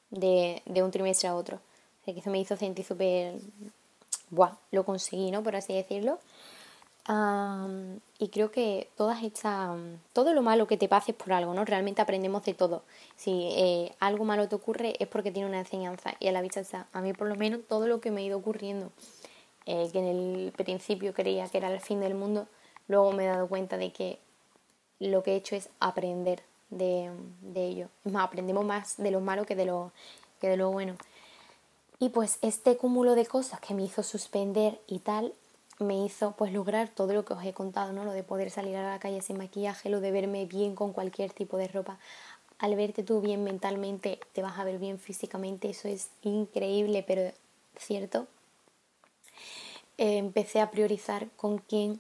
de, 0.10 0.62
un 0.68 0.92
trimestre 0.92 1.30
a 1.30 1.36
otro. 1.36 1.58
O 1.58 2.06
sea, 2.06 2.14
que 2.14 2.20
eso 2.20 2.30
me 2.30 2.40
hizo 2.40 2.58
sentir 2.58 2.86
súper... 2.86 3.36
Buah, 4.30 4.56
lo 4.72 4.86
conseguí, 4.86 5.32
¿no? 5.32 5.44
Por 5.44 5.56
así 5.56 5.74
decirlo. 5.74 6.20
Y 7.08 8.30
creo 8.30 8.52
que 8.52 8.90
todas 8.96 9.24
estas, 9.24 9.78
todo 10.14 10.34
lo 10.34 10.42
malo 10.42 10.68
que 10.68 10.78
te 10.78 10.88
pase 10.88 11.12
es 11.12 11.18
por 11.18 11.34
algo, 11.34 11.54
¿no? 11.54 11.66
Realmente 11.66 12.02
aprendemos 12.02 12.46
de 12.46 12.54
todo. 12.54 12.84
Si 13.16 13.50
eh, 13.54 13.96
algo 14.00 14.24
malo 14.24 14.48
te 14.48 14.56
ocurre 14.56 14.96
es 15.00 15.08
porque 15.08 15.32
tiene 15.32 15.50
una 15.50 15.60
enseñanza 15.60 16.14
y 16.20 16.28
a 16.28 16.32
la 16.32 16.42
vista. 16.42 16.88
A 16.94 17.02
mí 17.02 17.14
por 17.14 17.28
lo 17.28 17.36
menos 17.36 17.62
todo 17.68 17.88
lo 17.88 18.00
que 18.00 18.12
me 18.12 18.22
ha 18.22 18.26
ido 18.26 18.38
ocurriendo, 18.38 18.92
eh, 19.66 19.90
que 19.92 20.00
en 20.00 20.06
el 20.06 20.54
principio 20.56 21.14
creía 21.14 21.48
que 21.48 21.58
era 21.58 21.74
el 21.74 21.82
fin 21.82 22.00
del 22.00 22.14
mundo, 22.14 22.48
luego 22.88 23.12
me 23.12 23.26
he 23.26 23.28
dado 23.28 23.48
cuenta 23.48 23.78
de 23.78 23.92
que 23.92 24.20
lo 25.00 25.24
que 25.24 25.34
he 25.34 25.36
hecho 25.36 25.56
es 25.56 25.70
aprender 25.80 26.44
de, 26.70 27.12
ello. 27.56 27.90
Más, 28.04 28.26
aprendemos 28.26 28.64
más 28.64 28.98
de 28.98 29.12
lo 29.12 29.22
malo 29.22 29.46
que 29.46 29.56
de 29.56 29.66
lo, 29.66 29.92
que 30.40 30.50
de 30.50 30.58
lo 30.58 30.72
bueno. 30.72 30.96
Y 32.00 32.10
pues 32.10 32.40
este 32.42 32.78
cúmulo 32.78 33.16
de 33.16 33.26
cosas 33.26 33.60
que 33.60 33.74
me 33.74 33.84
hizo 33.84 34.04
suspender 34.04 34.80
y 34.88 35.00
tal, 35.00 35.34
me 35.82 36.06
hizo 36.06 36.32
pues 36.38 36.54
lograr 36.54 36.90
todo 36.90 37.14
lo 37.14 37.26
que 37.26 37.34
os 37.34 37.44
he 37.44 37.54
contado, 37.54 37.94
¿no? 37.94 38.06
Lo 38.06 38.12
de 38.12 38.24
poder 38.24 38.50
salir 38.50 38.76
a 38.78 38.92
la 38.92 39.00
calle 39.00 39.22
sin 39.22 39.38
maquillaje, 39.38 39.90
lo 39.90 40.00
de 40.00 40.12
verme 40.12 40.46
bien 40.46 40.76
con 40.76 40.94
cualquier 40.94 41.32
tipo 41.34 41.58
de 41.58 41.68
ropa. 41.68 41.98
Al 42.60 42.76
verte 42.76 43.04
tú 43.04 43.22
bien 43.22 43.44
mentalmente, 43.44 44.20
te 44.34 44.42
vas 44.42 44.60
a 44.60 44.64
ver 44.64 44.78
bien 44.78 45.00
físicamente, 45.00 45.70
eso 45.70 45.88
es 45.88 46.10
increíble, 46.22 47.04
pero 47.06 47.32
cierto. 47.78 48.28
Empecé 49.98 50.62
a 50.62 50.72
priorizar 50.72 51.28
con 51.36 51.58
quién 51.58 52.00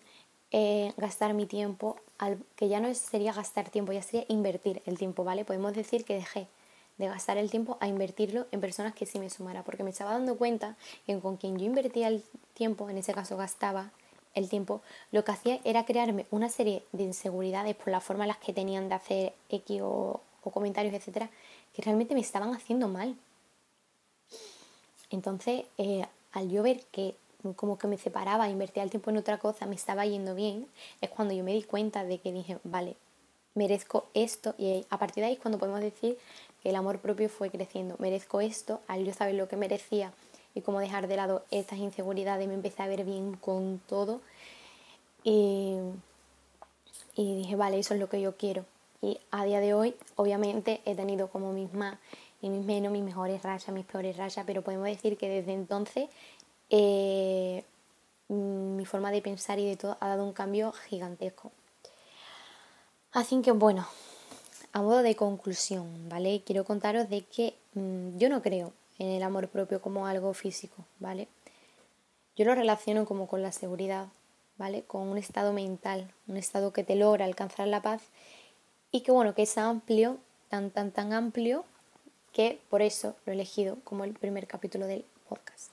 eh, 0.51 0.93
gastar 0.97 1.33
mi 1.33 1.45
tiempo, 1.45 1.97
al, 2.17 2.37
que 2.55 2.67
ya 2.67 2.79
no 2.79 2.93
sería 2.93 3.33
gastar 3.33 3.69
tiempo, 3.69 3.91
ya 3.91 4.01
sería 4.01 4.25
invertir 4.27 4.81
el 4.85 4.97
tiempo, 4.97 5.23
¿vale? 5.23 5.45
Podemos 5.45 5.73
decir 5.73 6.05
que 6.05 6.15
dejé 6.15 6.47
de 7.01 7.07
gastar 7.07 7.37
el 7.37 7.49
tiempo 7.49 7.77
a 7.81 7.87
invertirlo 7.87 8.45
en 8.51 8.61
personas 8.61 8.93
que 8.93 9.05
sí 9.05 9.19
me 9.19 9.29
sumara, 9.29 9.63
porque 9.63 9.83
me 9.83 9.89
estaba 9.89 10.11
dando 10.11 10.37
cuenta 10.37 10.77
que 11.05 11.19
con 11.19 11.35
quien 11.35 11.57
yo 11.57 11.65
invertía 11.65 12.07
el 12.07 12.23
tiempo, 12.53 12.89
en 12.89 12.97
ese 12.97 13.13
caso 13.13 13.35
gastaba 13.37 13.91
el 14.35 14.47
tiempo, 14.47 14.81
lo 15.11 15.25
que 15.25 15.31
hacía 15.31 15.59
era 15.63 15.83
crearme 15.83 16.25
una 16.31 16.47
serie 16.47 16.83
de 16.91 17.03
inseguridades 17.03 17.75
por 17.75 17.89
la 17.89 17.99
forma 17.99 18.23
en 18.23 18.29
las 18.29 18.37
que 18.37 18.53
tenían 18.53 18.87
de 18.87 18.95
hacer 18.95 19.33
X 19.49 19.81
o, 19.83 20.21
comentarios, 20.41 20.93
etcétera, 20.93 21.29
que 21.73 21.81
realmente 21.81 22.13
me 22.13 22.21
estaban 22.21 22.53
haciendo 22.53 22.87
mal. 22.87 23.15
Entonces, 25.09 25.65
eh, 25.77 26.05
al 26.31 26.49
yo 26.49 26.63
ver 26.63 26.83
que 26.91 27.15
como 27.55 27.79
que 27.79 27.87
me 27.87 27.97
separaba, 27.97 28.47
invertía 28.47 28.83
el 28.83 28.91
tiempo 28.91 29.09
en 29.09 29.17
otra 29.17 29.39
cosa, 29.39 29.65
me 29.65 29.75
estaba 29.75 30.05
yendo 30.05 30.35
bien, 30.35 30.67
es 31.01 31.09
cuando 31.09 31.33
yo 31.33 31.43
me 31.43 31.53
di 31.53 31.63
cuenta 31.63 32.03
de 32.03 32.19
que 32.19 32.31
dije, 32.31 32.59
vale, 32.63 32.95
merezco 33.53 34.07
esto 34.13 34.55
y 34.57 34.85
a 34.89 34.97
partir 34.97 35.21
de 35.21 35.27
ahí 35.27 35.33
es 35.33 35.39
cuando 35.39 35.57
podemos 35.57 35.81
decir 35.81 36.17
el 36.63 36.75
amor 36.75 36.99
propio 36.99 37.29
fue 37.29 37.49
creciendo, 37.49 37.95
merezco 37.99 38.41
esto, 38.41 38.81
al 38.87 39.05
yo 39.05 39.13
saber 39.13 39.35
lo 39.35 39.47
que 39.47 39.57
merecía 39.57 40.13
y 40.53 40.61
cómo 40.61 40.79
dejar 40.79 41.07
de 41.07 41.15
lado 41.15 41.43
estas 41.51 41.79
inseguridades, 41.79 42.47
me 42.47 42.53
empecé 42.53 42.83
a 42.83 42.87
ver 42.87 43.03
bien 43.03 43.35
con 43.37 43.81
todo 43.87 44.21
y, 45.23 45.77
y 47.15 47.35
dije, 47.35 47.55
vale, 47.55 47.79
eso 47.79 47.93
es 47.93 47.99
lo 47.99 48.09
que 48.09 48.21
yo 48.21 48.35
quiero. 48.37 48.65
Y 49.01 49.19
a 49.31 49.45
día 49.45 49.59
de 49.59 49.73
hoy, 49.73 49.95
obviamente, 50.15 50.81
he 50.85 50.95
tenido 50.95 51.29
como 51.29 51.53
mis 51.53 51.73
más 51.73 51.97
y 52.41 52.49
mis 52.49 52.65
menos, 52.65 52.91
mis 52.91 53.03
mejores 53.03 53.41
rayas, 53.41 53.69
mis 53.69 53.85
peores 53.85 54.17
rayas, 54.17 54.45
pero 54.45 54.61
podemos 54.61 54.85
decir 54.85 55.17
que 55.17 55.29
desde 55.29 55.53
entonces 55.53 56.09
eh, 56.69 57.63
mi 58.27 58.85
forma 58.85 59.11
de 59.11 59.21
pensar 59.21 59.59
y 59.59 59.67
de 59.67 59.75
todo 59.75 59.97
ha 59.99 60.07
dado 60.07 60.23
un 60.23 60.33
cambio 60.33 60.71
gigantesco. 60.71 61.51
Así 63.11 63.41
que 63.41 63.51
bueno, 63.51 63.87
a 64.73 64.81
modo 64.81 65.03
de 65.03 65.15
conclusión, 65.15 66.09
¿vale? 66.09 66.41
Quiero 66.45 66.63
contaros 66.65 67.09
de 67.09 67.23
que 67.23 67.55
mm, 67.73 68.17
yo 68.17 68.29
no 68.29 68.41
creo 68.41 68.73
en 68.99 69.09
el 69.09 69.23
amor 69.23 69.47
propio 69.49 69.81
como 69.81 70.07
algo 70.07 70.33
físico, 70.33 70.85
¿vale? 70.99 71.27
Yo 72.35 72.45
lo 72.45 72.55
relaciono 72.55 73.05
como 73.05 73.27
con 73.27 73.41
la 73.41 73.51
seguridad, 73.51 74.07
¿vale? 74.57 74.83
Con 74.83 75.07
un 75.07 75.17
estado 75.17 75.53
mental, 75.53 76.11
un 76.27 76.37
estado 76.37 76.71
que 76.71 76.83
te 76.83 76.95
logra 76.95 77.25
alcanzar 77.25 77.67
la 77.67 77.81
paz 77.81 78.01
y 78.91 79.01
que 79.01 79.11
bueno, 79.11 79.35
que 79.35 79.43
es 79.43 79.57
amplio, 79.57 80.17
tan, 80.49 80.71
tan, 80.71 80.91
tan 80.91 81.13
amplio 81.13 81.65
que 82.33 82.59
por 82.69 82.81
eso 82.81 83.15
lo 83.25 83.31
he 83.31 83.35
elegido 83.35 83.77
como 83.83 84.03
el 84.03 84.13
primer 84.13 84.47
capítulo 84.47 84.87
del 84.87 85.05
podcast 85.27 85.71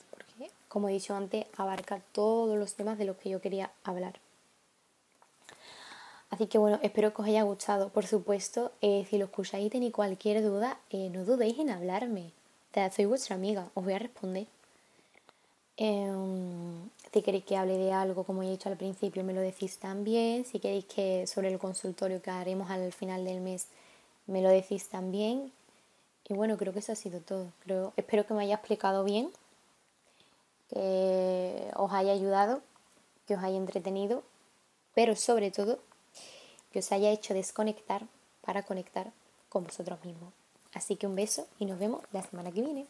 como 0.69 0.89
he 0.89 0.93
dicho 0.93 1.17
antes, 1.17 1.47
abarca 1.57 2.01
todos 2.13 2.57
los 2.59 2.75
temas 2.75 2.99
de 2.99 3.07
los 3.07 3.17
que 3.17 3.31
yo 3.31 3.41
quería 3.41 3.73
hablar. 3.85 4.21
Así 6.31 6.47
que 6.47 6.59
bueno, 6.59 6.79
espero 6.83 7.15
que 7.15 7.23
os 7.23 7.29
haya 7.29 7.43
gustado. 7.43 7.89
Por 7.89 8.07
supuesto, 8.07 8.73
eh, 8.83 9.07
si 9.09 9.19
lo 9.19 9.27
escucháis 9.27 9.67
y 9.67 9.71
tenéis 9.71 9.93
cualquier 9.93 10.43
duda, 10.43 10.79
eh, 10.91 11.09
no 11.11 11.25
dudéis 11.25 11.59
en 11.59 11.71
hablarme. 11.71 12.33
O 12.75 12.91
soy 12.93 13.07
vuestra 13.07 13.35
amiga, 13.35 13.69
os 13.75 13.85
voy 13.85 13.95
a 13.95 13.99
responder. 13.99 14.47
Em, 15.77 16.91
si 17.13 17.23
queréis 17.23 17.45
que 17.45 17.57
hable 17.57 17.77
de 17.79 17.93
algo, 17.93 18.25
como 18.25 18.43
he 18.43 18.51
dicho 18.51 18.69
al 18.69 18.77
principio, 18.77 19.25
me 19.25 19.33
lo 19.33 19.41
decís 19.41 19.79
también. 19.79 20.45
Si 20.45 20.61
queréis 20.61 20.85
que 20.85 21.27
sobre 21.27 21.49
el 21.49 21.59
consultorio 21.59 22.21
que 22.23 22.31
haremos 22.31 22.71
al 22.71 22.93
final 22.93 23.25
del 23.25 23.41
mes, 23.41 23.67
me 24.27 24.43
lo 24.43 24.51
decís 24.51 24.89
también. 24.89 25.51
Y 26.29 26.35
bueno, 26.35 26.57
creo 26.59 26.73
que 26.73 26.81
eso 26.81 26.93
ha 26.93 26.97
sido 26.97 27.21
todo. 27.21 27.47
Creo, 27.65 27.93
espero 27.97 28.27
que 28.27 28.35
me 28.35 28.43
haya 28.43 28.57
explicado 28.57 29.03
bien 29.05 29.31
que 30.69 31.71
os 31.77 31.93
haya 31.93 32.13
ayudado, 32.13 32.61
que 33.27 33.35
os 33.35 33.43
haya 33.43 33.57
entretenido, 33.57 34.23
pero 34.95 35.17
sobre 35.17 35.51
todo 35.51 35.79
que 36.73 36.81
os 36.81 36.93
haya 36.93 37.11
hecho 37.11 37.35
desconectar 37.35 38.07
para 38.41 38.63
conectar 38.65 39.13
con 39.49 39.65
vosotros 39.65 40.05
mismos. 40.05 40.33
Así 40.75 40.97
que 40.97 41.07
un 41.07 41.15
beso 41.15 41.47
y 41.59 41.65
nos 41.65 41.79
vemos 41.79 42.03
la 42.13 42.23
semana 42.23 42.53
que 42.53 42.63
viene. 42.63 42.87